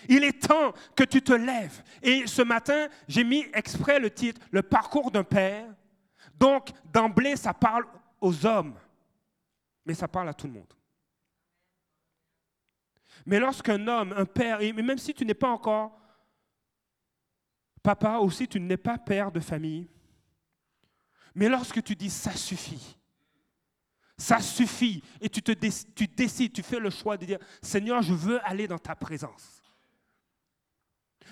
[0.08, 1.82] Il est temps que tu te lèves.
[2.02, 5.66] Et ce matin, j'ai mis exprès le titre, le parcours d'un père.
[6.34, 7.86] Donc, d'emblée, ça parle
[8.20, 8.78] aux hommes,
[9.84, 10.72] mais ça parle à tout le monde.
[13.24, 15.98] Mais lorsqu'un homme, un père, même si tu n'es pas encore
[17.82, 19.88] papa ou si tu n'es pas père de famille,
[21.34, 22.96] mais lorsque tu dis ça suffit,
[24.18, 28.14] ça suffit, et tu, te tu décides, tu fais le choix de dire, Seigneur, je
[28.14, 29.62] veux aller dans ta présence.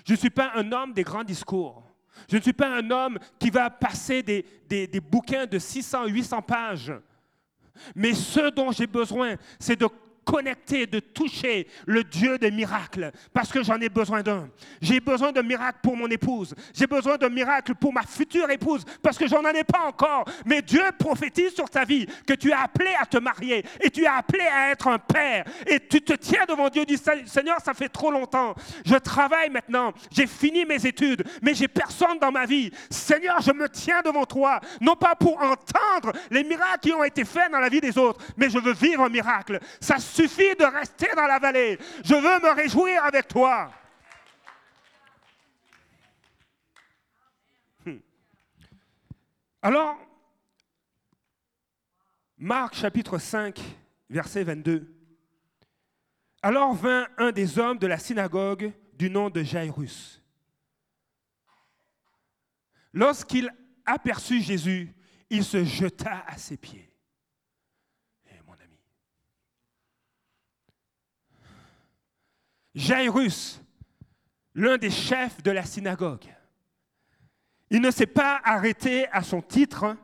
[0.07, 1.83] Je ne suis pas un homme des grands discours.
[2.31, 6.43] Je ne suis pas un homme qui va passer des, des, bouquins de 600, 800
[6.43, 6.93] pages.
[7.95, 9.89] Mais ce dont j'ai besoin, c'est de
[10.25, 14.49] connecter, de toucher le Dieu des miracles, parce que j'en ai besoin d'un.
[14.81, 16.55] J'ai besoin d'un miracle pour mon épouse.
[16.75, 20.25] J'ai besoin d'un miracle pour ma future épouse, parce que j'en en ai pas encore.
[20.45, 24.03] Mais Dieu prophétise sur ta vie que tu es appelé à te marier et tu
[24.03, 25.45] es appelé à être un père.
[25.67, 28.55] Et tu te tiens devant Dieu, dis Seigneur, ça fait trop longtemps.
[28.85, 32.71] Je travaille maintenant, j'ai fini mes études, mais j'ai personne dans ma vie.
[32.91, 37.25] Seigneur, je me tiens devant toi, non pas pour entendre les miracles qui ont été
[37.25, 39.59] faits dans la vie des autres, mais je veux vivre un miracle.
[39.81, 41.79] Ça suffit de rester dans la vallée.
[42.05, 43.73] Je veux me réjouir avec toi.
[47.85, 47.99] Hmm.
[49.61, 49.99] Alors,
[52.39, 53.61] Marc chapitre 5,
[54.09, 54.91] verset 22.
[56.43, 60.23] Alors vint un des hommes de la synagogue du nom de Jairus.
[62.93, 63.51] Lorsqu'il
[63.87, 64.95] aperçut Jésus,
[65.31, 66.94] il se jeta à ses pieds.
[72.75, 73.61] Jairus,
[74.55, 76.25] l'un des chefs de la synagogue,
[77.71, 79.97] il ne s'est pas arrêté à son titre,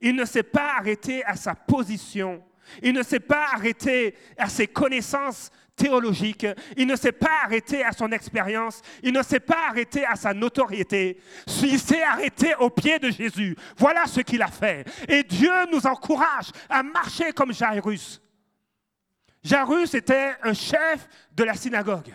[0.00, 2.42] il ne s'est pas arrêté à sa position,
[2.82, 7.92] il ne s'est pas arrêté à ses connaissances théologiques, il ne s'est pas arrêté à
[7.92, 11.20] son expérience, il ne s'est pas arrêté à sa notoriété,
[11.62, 13.56] il s'est arrêté au pied de Jésus.
[13.76, 14.84] Voilà ce qu'il a fait.
[15.08, 18.20] Et Dieu nous encourage à marcher comme Jairus.
[19.48, 22.14] Jairus était un chef de la synagogue.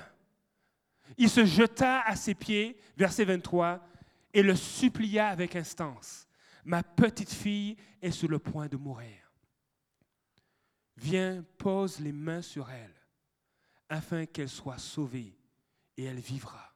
[1.17, 3.83] Il se jeta à ses pieds, verset 23,
[4.35, 6.27] et le supplia avec instance.
[6.63, 9.33] Ma petite fille est sur le point de mourir.
[10.95, 12.93] Viens, pose les mains sur elle,
[13.89, 15.35] afin qu'elle soit sauvée,
[15.97, 16.71] et elle vivra.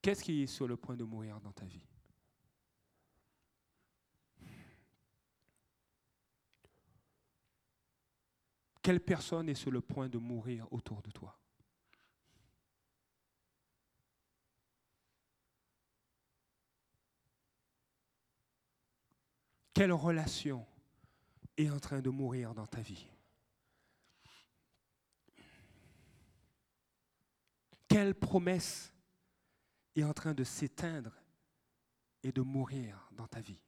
[0.00, 1.93] Qu'est-ce qui est sur le point de mourir dans ta vie?
[8.84, 11.40] Quelle personne est sur le point de mourir autour de toi?
[19.72, 20.66] Quelle relation
[21.56, 23.08] est en train de mourir dans ta vie?
[27.88, 28.92] Quelle promesse
[29.96, 31.14] est en train de s'éteindre
[32.22, 33.62] et de mourir dans ta vie?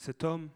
[0.00, 0.48] Cet homme,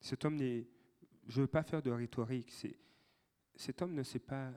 [0.00, 0.66] cet homme n'est,
[1.26, 2.50] je ne veux pas faire de rhétorique,
[3.56, 4.50] cet homme ne s'est pas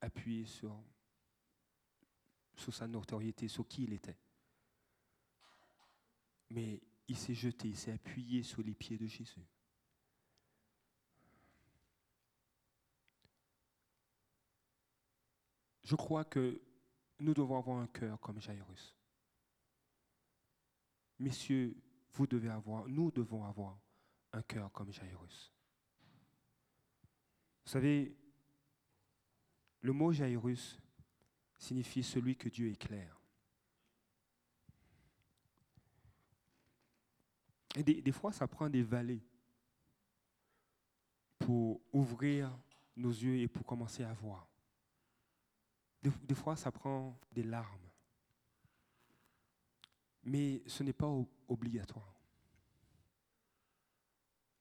[0.00, 0.82] appuyé sur
[2.56, 4.16] sur sa notoriété, sur qui il était.
[6.48, 9.46] Mais il s'est jeté, il s'est appuyé sur les pieds de Jésus.
[15.82, 16.58] Je crois que
[17.20, 18.96] nous devons avoir un cœur comme Jairus.
[21.18, 21.76] Messieurs,
[22.14, 23.78] vous devez avoir, nous devons avoir
[24.32, 25.52] un cœur comme Jairus.
[27.64, 28.16] Vous savez,
[29.82, 30.78] le mot Jairus
[31.58, 33.20] signifie celui que Dieu éclaire.
[37.76, 39.22] Et des, des, fois, ça prend des vallées
[41.38, 42.58] pour ouvrir
[42.96, 44.49] nos yeux et pour commencer à voir.
[46.02, 47.88] Des, fois, ça prend des larmes.
[50.24, 51.10] Mais ce n'est pas
[51.48, 52.20] obligatoire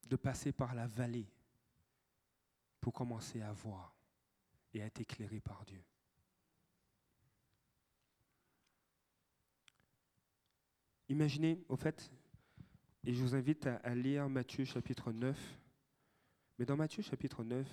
[0.08, 1.30] de passer par la vallée
[2.82, 3.96] pour commencer à voir
[4.74, 5.84] et à être éclairé par Dieu.
[11.08, 12.12] Imaginez, au fait,
[13.06, 15.60] et je vous invite à, à, lire Matthieu chapitre 9,
[16.58, 17.68] mais dans Matthieu chapitre 9,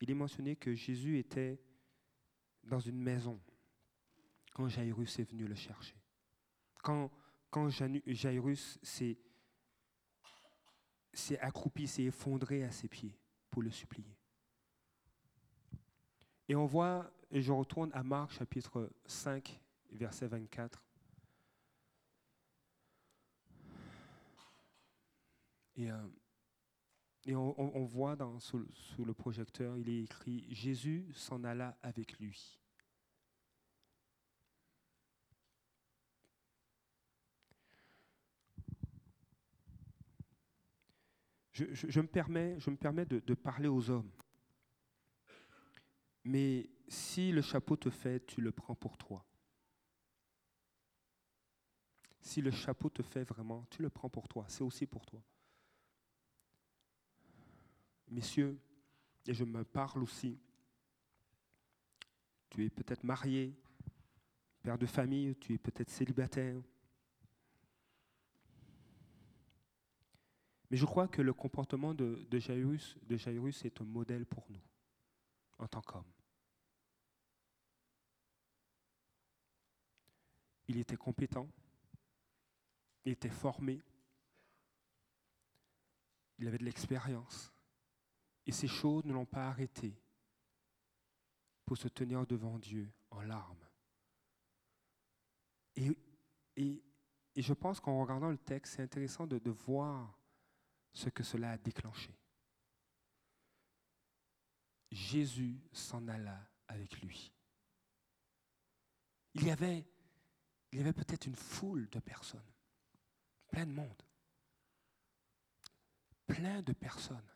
[0.00, 1.60] il est mentionné que Jésus était
[2.66, 3.40] dans une maison
[4.52, 5.96] quand Jairus est venu le chercher.
[6.82, 7.10] Quand,
[7.50, 9.18] quand Jairus s'est
[11.40, 13.18] accroupi, s'est effondré à ses pieds
[13.50, 14.16] pour le supplier.
[16.48, 19.60] Et on voit, et je retourne à Marc chapitre 5,
[19.92, 20.82] verset 24.
[25.76, 25.96] Et, euh,
[27.26, 28.66] et on, voit dans, sous,
[28.98, 32.58] le projecteur, il est écrit Jésus s'en alla avec lui.
[41.52, 44.10] Je, me permets, de parler aux hommes.
[46.24, 49.24] Mais si le chapeau te fait, tu le prends pour toi.
[52.20, 54.46] Si le chapeau te fait vraiment, tu le prends pour toi.
[54.48, 55.22] C'est aussi pour toi.
[58.14, 58.56] Messieurs,
[59.26, 60.38] et je me parle aussi,
[62.48, 63.52] tu es peut-être marié,
[64.62, 66.62] père de famille, tu es peut-être célibataire.
[70.70, 72.96] Mais je crois que le comportement de, de, Jairus,
[73.64, 74.62] est un modèle pour nous,
[75.58, 76.12] en tant qu'homme.
[80.68, 81.48] Il était compétent,
[83.04, 83.82] il était formé,
[86.38, 87.53] il avait de l'expérience.
[88.46, 89.94] Et ces choses ne l'ont pas arrêté
[91.64, 93.66] pour se tenir devant Dieu en larmes.
[95.76, 96.82] Et,
[97.36, 100.16] je pense qu'en regardant le texte, c'est intéressant de, voir
[100.92, 102.14] ce que cela a déclenché.
[104.92, 107.32] Jésus s'en alla avec lui.
[109.34, 109.84] Il y avait
[110.92, 112.52] peut-être une foule de personnes,
[113.48, 114.02] plein de monde,
[116.28, 117.33] plein de personnes.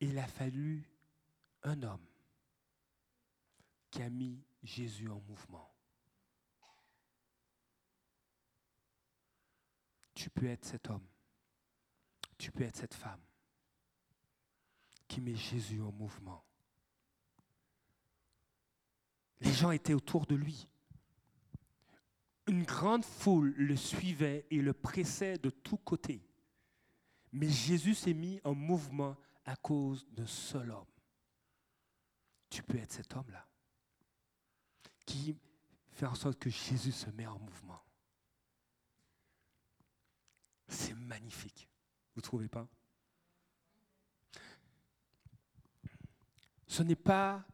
[0.00, 0.82] Il a fallu
[1.62, 2.06] un homme
[3.90, 5.70] qui a mis Jésus en mouvement.
[10.14, 11.06] Tu peux être cet homme,
[12.38, 13.20] tu peux être cette femme
[15.08, 16.44] qui met Jésus en mouvement.
[19.40, 20.68] Les gens étaient autour de lui.
[22.46, 26.22] Une grande foule le suivait et le pressait de tous côtés.
[27.32, 30.86] Mais Jésus s'est mis en mouvement à cause d'un seul homme.
[32.48, 33.46] Tu peux être cet homme-là
[35.06, 35.36] qui
[35.92, 37.82] fait en sorte que Jésus se met en mouvement.
[40.68, 41.68] C'est magnifique.
[42.14, 42.68] Vous ne trouvez pas?
[46.66, 47.44] Ce n'est pas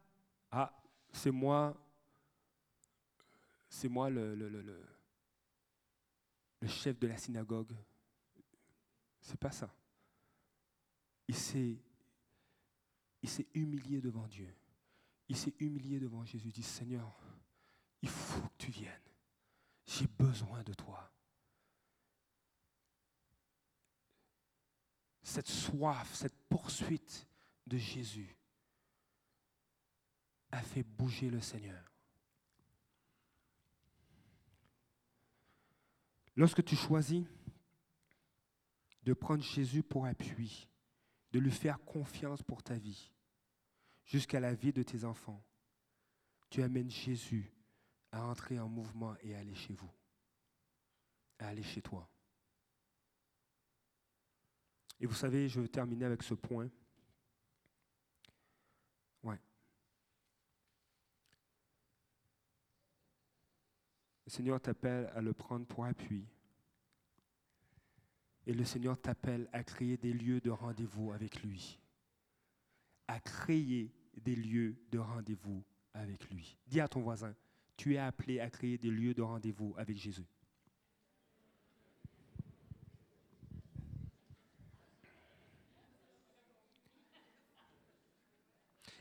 [0.51, 0.71] ah
[1.11, 1.75] c'est moi
[3.69, 4.83] c'est moi le, le,
[6.67, 7.75] chef de la synagogue.
[9.21, 9.69] C'est pas ça.
[11.27, 11.77] Il s'est
[13.21, 14.53] il s'est humilié devant Dieu.
[15.27, 16.47] Il s'est humilié devant Jésus.
[16.47, 17.19] Il dit, Seigneur,
[18.01, 18.93] il faut que tu viennes.
[19.85, 21.11] J'ai besoin de toi.
[25.23, 27.27] Cette soif, cette poursuite
[27.65, 28.37] de Jésus
[30.51, 31.91] a fait bouger le Seigneur.
[36.37, 37.25] Lorsque tu choisis
[39.03, 40.69] de prendre Jésus pour appui,
[41.37, 43.11] de lui faire confiance pour ta vie,
[44.05, 45.43] jusqu'à la vie de tes enfants.
[46.49, 47.53] Tu amènes Jésus
[48.11, 49.91] à entrer en mouvement et à aller chez vous,
[51.37, 52.09] à aller chez toi.
[54.99, 56.71] Et vous savez, je veux terminer avec ce point.
[59.21, 59.39] Ouais.
[64.25, 66.25] Seigneur t'appelle à le prendre pour appui.
[68.47, 71.81] Et le Seigneur t'appelle à créer des lieux de rendez-vous avec lui.
[73.05, 76.57] À créer des lieux de rendez-vous avec lui.
[76.65, 77.35] Dis à ton voisin,
[77.75, 80.25] tu es appelé à créer des lieux de rendez-vous avec Jésus.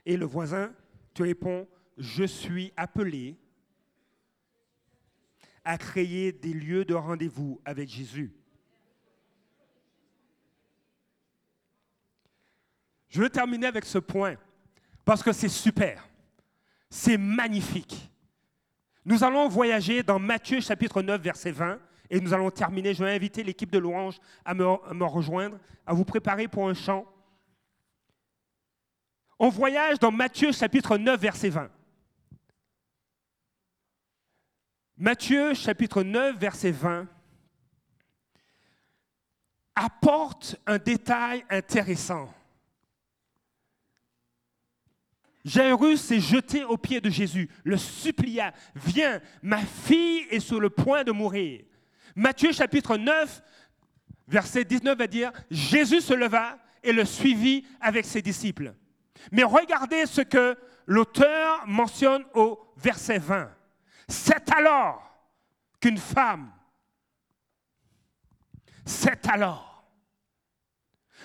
[0.05, 0.75] Et le voisin,
[1.15, 3.39] tu réponds, je suis appelé
[5.65, 8.35] à créer des lieux de rendez-vous avec Jésus.
[13.17, 14.37] Je veux terminer avec ce point
[15.03, 16.07] parce que c'est super,
[16.91, 18.11] c'est magnifique.
[19.07, 21.79] Nous allons voyager dans Matthieu chapitre 9, verset 20,
[22.11, 22.93] et nous allons terminer.
[22.93, 26.69] Je vais inviter l'équipe de louange à me, à me rejoindre, à vous préparer pour
[26.69, 27.07] un chant.
[29.39, 31.71] On voyage dans Matthieu chapitre 9, verset 20.
[34.99, 37.09] Matthieu chapitre 9, verset 20
[39.75, 42.29] apporte un détail intéressant.
[45.47, 50.71] Jairus s'est jeté aux pieds de Jésus, le supplia, viens, ma fille est sur le
[50.71, 51.63] point de mourir.
[52.17, 53.43] Matthieu chapitre 9,
[54.27, 58.75] verset 19 va dire, Jésus se leva et le suivit avec ses disciples.
[59.31, 63.49] Mais regardez ce que l'auteur mentionne au verset 20.
[64.09, 65.17] C'est alors
[65.81, 66.51] qu'une femme,
[68.85, 69.89] c'est alors,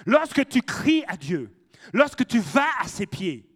[0.05, 1.51] lorsque tu cries à Dieu,
[1.91, 3.50] lorsque tu vas à ses pieds,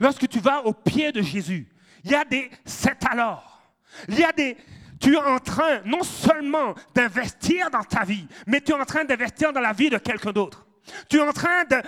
[0.00, 1.68] Lorsque tu vas au pied de Jésus,
[2.04, 3.62] il y a des c'est alors.
[4.08, 4.56] Il y a des
[4.98, 9.04] tu es en train non seulement d'investir dans ta vie, mais tu es en train
[9.04, 10.66] d'investir dans la vie de quelqu'un d'autre.
[11.08, 11.82] Tu es en train de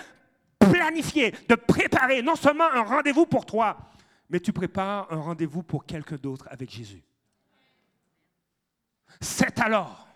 [0.59, 3.77] planifier, de préparer non seulement un rendez-vous pour toi,
[4.29, 7.03] mais tu prépares un rendez-vous pour quelqu'un d'autre avec Jésus.
[9.21, 10.07] C'est alors.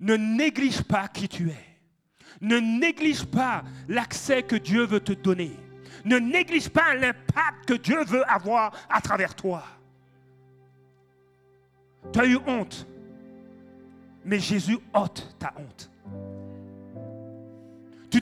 [0.00, 1.73] Ne néglige pas qui tu es.
[2.44, 5.56] Ne néglige pas l'accès que Dieu veut te donner.
[6.04, 9.64] Ne néglige pas l'impact que Dieu veut avoir à travers toi.
[12.12, 12.86] Tu as eu honte,
[14.26, 15.90] mais Jésus ôte ta honte.
[18.10, 18.20] Tu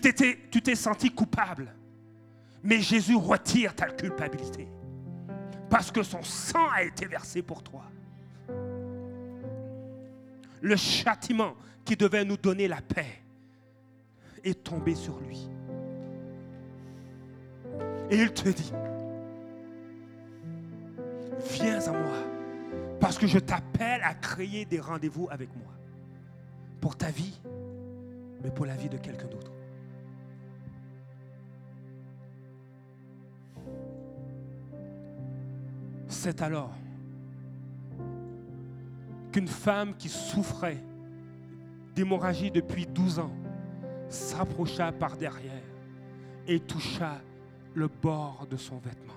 [0.63, 1.75] t'es senti coupable,
[2.63, 4.69] mais Jésus retire ta culpabilité
[5.69, 7.85] parce que son sang a été versé pour toi.
[10.61, 13.22] Le châtiment qui devait nous donner la paix
[14.45, 15.49] est tombé sur lui.
[18.11, 18.73] Et il te dit,
[21.51, 22.17] viens à moi,
[23.01, 25.73] parce que je t'appelle à créer des rendez-vous avec moi,
[26.81, 27.41] pour ta vie,
[28.43, 29.53] mais pour la vie de quelqu'un d'autre.
[36.09, 36.71] C'est alors
[39.33, 40.79] qu'une femme qui souffrait
[41.95, 43.33] d'hémorragie depuis 12 ans
[44.13, 45.63] s'approcha par derrière
[46.47, 47.21] et toucha
[47.75, 49.13] le bord de son vêtement.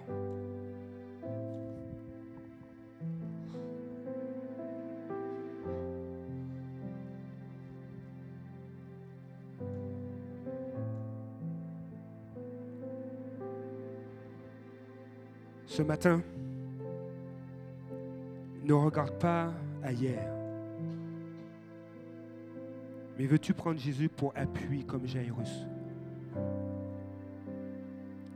[15.65, 16.21] Ce matin,
[18.63, 19.51] ne regarde pas
[19.83, 20.44] ailleurs.
[23.17, 25.67] Mais veux-tu prendre Jésus pour appui comme Jairus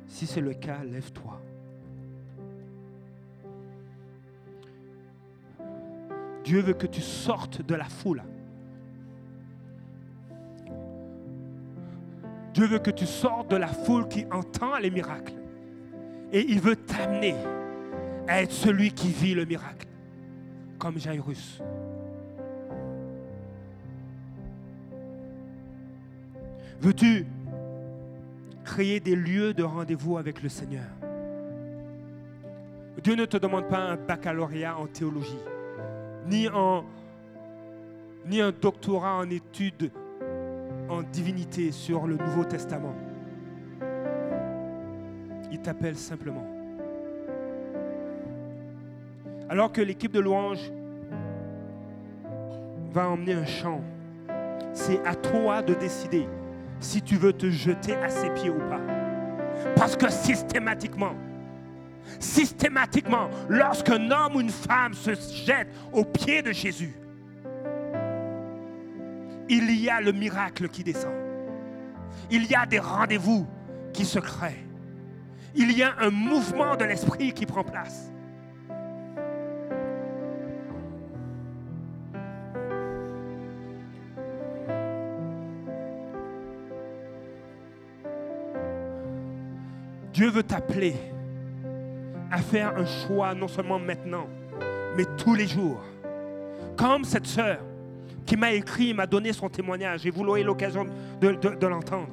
[0.08, 1.42] Si c'est le cas, lève-toi.
[6.44, 8.24] Dieu veut que tu sortes de la foule.
[12.54, 15.36] Dieu veut que tu sortes de la foule qui entend les miracles.
[16.32, 17.36] Et il veut t'amener
[18.28, 19.88] à être celui qui vit le miracle,
[20.78, 21.62] comme Jairus.
[26.82, 27.26] Veux-tu
[28.64, 30.86] créer des lieux de rendez-vous avec le Seigneur?
[33.04, 35.40] Dieu ne te demande pas un baccalauréat en théologie,
[36.28, 36.84] ni, un
[38.52, 39.92] doctorat en études
[40.88, 42.96] en divinité sur le Nouveau Testament.
[45.52, 46.48] Il t'appelle simplement.
[49.50, 50.72] Alors que l'équipe de louange
[52.92, 53.82] va emmener un chant,
[54.74, 56.28] c'est à toi de décider
[56.80, 58.82] si tu veux te jeter à ses pieds ou pas.
[59.76, 61.16] Parce que systématiquement,
[62.20, 65.12] systématiquement, lorsqu'un homme ou une femme se
[65.46, 66.94] jette aux pieds de Jésus,
[69.50, 71.14] il y a le miracle qui descend.
[72.30, 73.48] Il y a des rendez-vous
[73.94, 74.66] qui se créent.
[75.56, 78.12] il y a un mouvement de l'esprit qui prend place.
[90.20, 90.96] Dieu veut t'appeler
[92.30, 94.28] à faire un choix non seulement maintenant,
[94.98, 95.80] mais tous les jours.
[96.76, 97.60] Comme cette sœur
[98.26, 100.86] qui m'a écrit, m'a donné son témoignage, et vous aurez l'occasion
[101.22, 102.10] de l'entendre.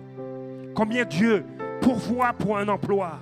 [0.73, 1.45] Combien Dieu
[1.81, 3.19] pourvoit pour un emploi.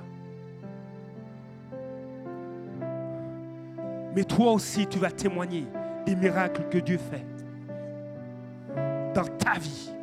[4.14, 5.64] Mais toi aussi, tu vas témoigner
[6.04, 7.24] des miracles que Dieu fait
[9.14, 9.94] dans ta vie.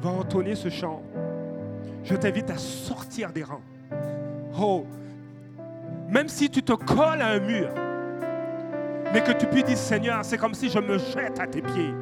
[0.00, 1.02] Va entonner ce chant,
[2.02, 3.62] je t'invite à sortir des rangs.
[4.58, 4.86] Oh,
[6.08, 7.68] même si tu te colles à un mur,
[9.12, 11.94] mais que tu puisses dire Seigneur, c'est comme si je me jette à tes pieds.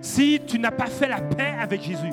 [0.00, 2.12] Si tu n'as pas fait la paix avec Jésus,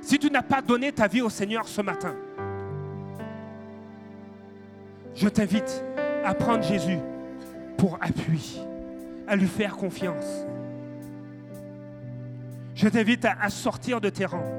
[0.00, 2.14] si tu n'as pas donné ta vie au Seigneur ce matin,
[5.22, 5.84] je t'invite
[6.24, 6.98] à prendre Jésus
[7.78, 8.60] pour appui,
[9.28, 10.44] à lui faire confiance.
[12.74, 14.52] Je t'invite à, sortir de tes rangs.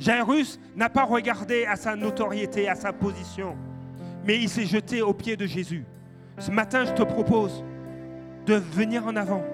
[0.00, 3.56] Jairus n'a pas regardé à sa notoriété, à sa position,
[4.24, 5.84] mais il s'est jeté aux pieds de Jésus.
[6.38, 7.62] Ce matin, je te propose
[8.46, 9.44] de venir en avant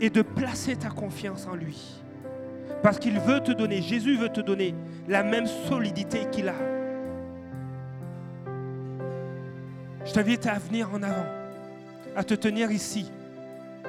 [0.00, 2.00] et de placer ta confiance en lui.
[2.80, 4.76] Parce qu'il veut te donner, Jésus veut te donner
[5.08, 6.79] la même solidité qu'il a.
[10.10, 11.24] Je t'invite à venir en avant,
[12.16, 13.08] à te tenir ici,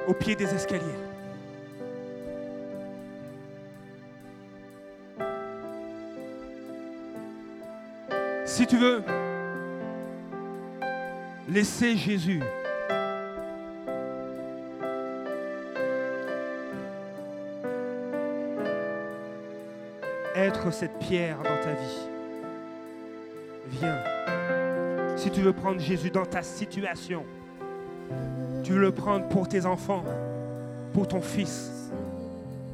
[0.06, 0.80] au pied des escaliers.
[8.44, 9.02] Si tu veux
[11.48, 12.40] laisser Jésus
[20.36, 22.08] être cette pierre dans ta vie,
[23.66, 24.11] viens.
[25.22, 27.22] Si tu veux prendre Jésus dans ta situation,
[28.64, 30.02] tu veux le prendre pour tes enfants,
[30.92, 31.92] pour ton fils,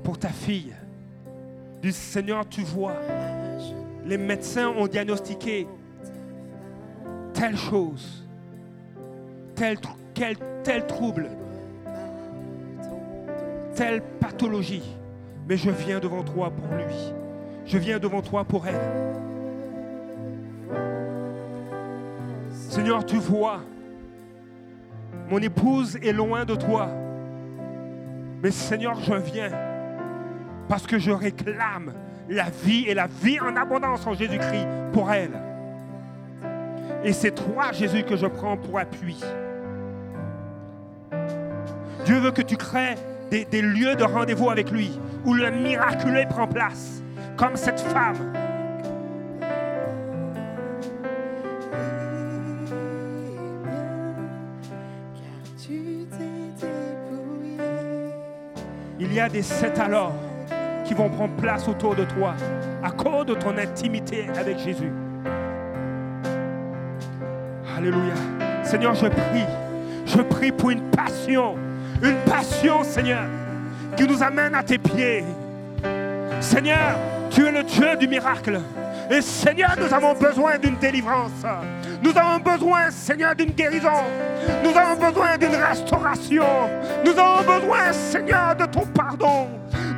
[0.03, 0.75] pour ta fille.
[1.83, 2.95] Du Seigneur, tu vois,
[4.07, 5.69] les médecins ont diagnostiqué
[7.35, 8.27] telle chose,
[9.55, 9.77] tel,
[10.65, 11.29] tel trouble,
[13.75, 14.97] telle pathologie.
[15.47, 17.13] Mais je viens devant toi pour lui.
[17.67, 19.28] Je viens devant toi pour elle.
[22.69, 23.61] Seigneur, tu vois,
[25.31, 26.89] mon épouse est loin de toi.
[28.43, 29.51] Mais Seigneur, je viens
[30.69, 31.95] parce que je réclame
[32.29, 35.33] la vie et la vie en abondance en Jésus-Christ pour elle.
[37.05, 39.19] Et c'est toi, Jésus, que je prends pour appui.
[42.05, 42.97] Dieu veut que tu crées
[43.31, 47.03] des, lieux de rendez-vous avec lui, où le miraculeux prend place,
[47.39, 48.17] comme cette femme
[59.29, 60.13] des sept alors
[60.85, 62.35] qui vont prendre place autour de toi
[62.83, 64.93] à cause de ton intimité avec Jésus.
[67.77, 68.15] Alléluia.
[68.65, 69.47] Seigneur, je prie.
[70.07, 71.57] Je prie pour une passion.
[72.03, 73.25] Une passion, Seigneur,
[73.97, 75.25] qui nous amène à tes pieds.
[76.41, 76.97] Seigneur,
[77.31, 78.61] tu es le Dieu du miracle.
[79.11, 81.45] Et Seigneur, nous avons besoin d'une délivrance.
[82.03, 84.05] Nous avons besoin, Seigneur, d'une guérison.
[84.63, 86.45] Nous avons besoin d'une restauration.
[87.05, 89.49] Nous avons besoin, Seigneur, de ton pardon.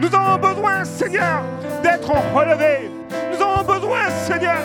[0.01, 1.43] Nous avons besoin, Seigneur,
[1.83, 2.91] d'être relevés.
[3.33, 4.59] Nous avons besoin, Seigneur,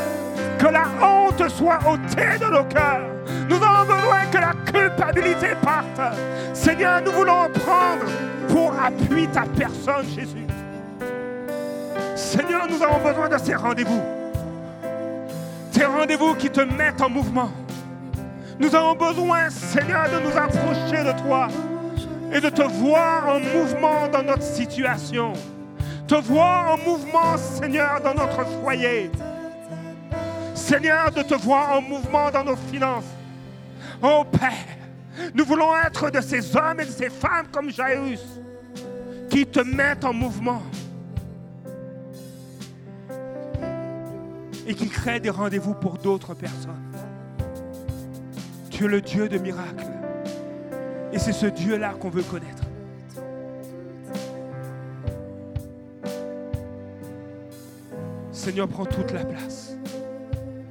[0.60, 3.02] que la honte soit ôtée de nos cœurs.
[3.50, 6.16] Nous avons besoin que la culpabilité parte.
[6.54, 8.06] Seigneur, nous voulons prendre
[8.48, 10.46] pour appui ta personne, Jésus.
[12.16, 14.25] Seigneur, nous avons besoin de ces rendez-vous.
[15.76, 17.52] Ces rendez-vous qui te mettent en mouvement.
[18.58, 21.50] Nous avons besoin, Seigneur, de nous approcher de toi
[22.32, 25.34] et de te voir en mouvement dans notre situation.
[26.08, 29.12] Te voir en mouvement, Seigneur, dans notre foyer.
[30.54, 33.12] Seigneur, de te voir en mouvement dans nos finances.
[34.02, 38.24] Oh Père, nous voulons être de ces hommes et de ces femmes comme Jairus
[39.30, 40.62] qui te mettent en mouvement.
[44.66, 46.74] et qui crée des rendez-vous pour d'autres personnes.
[48.70, 49.86] Tu es le Dieu de miracles.
[51.14, 52.64] Et c'est ce Dieu-là qu'on veut connaître.
[58.32, 59.75] Seigneur, prends toute la place.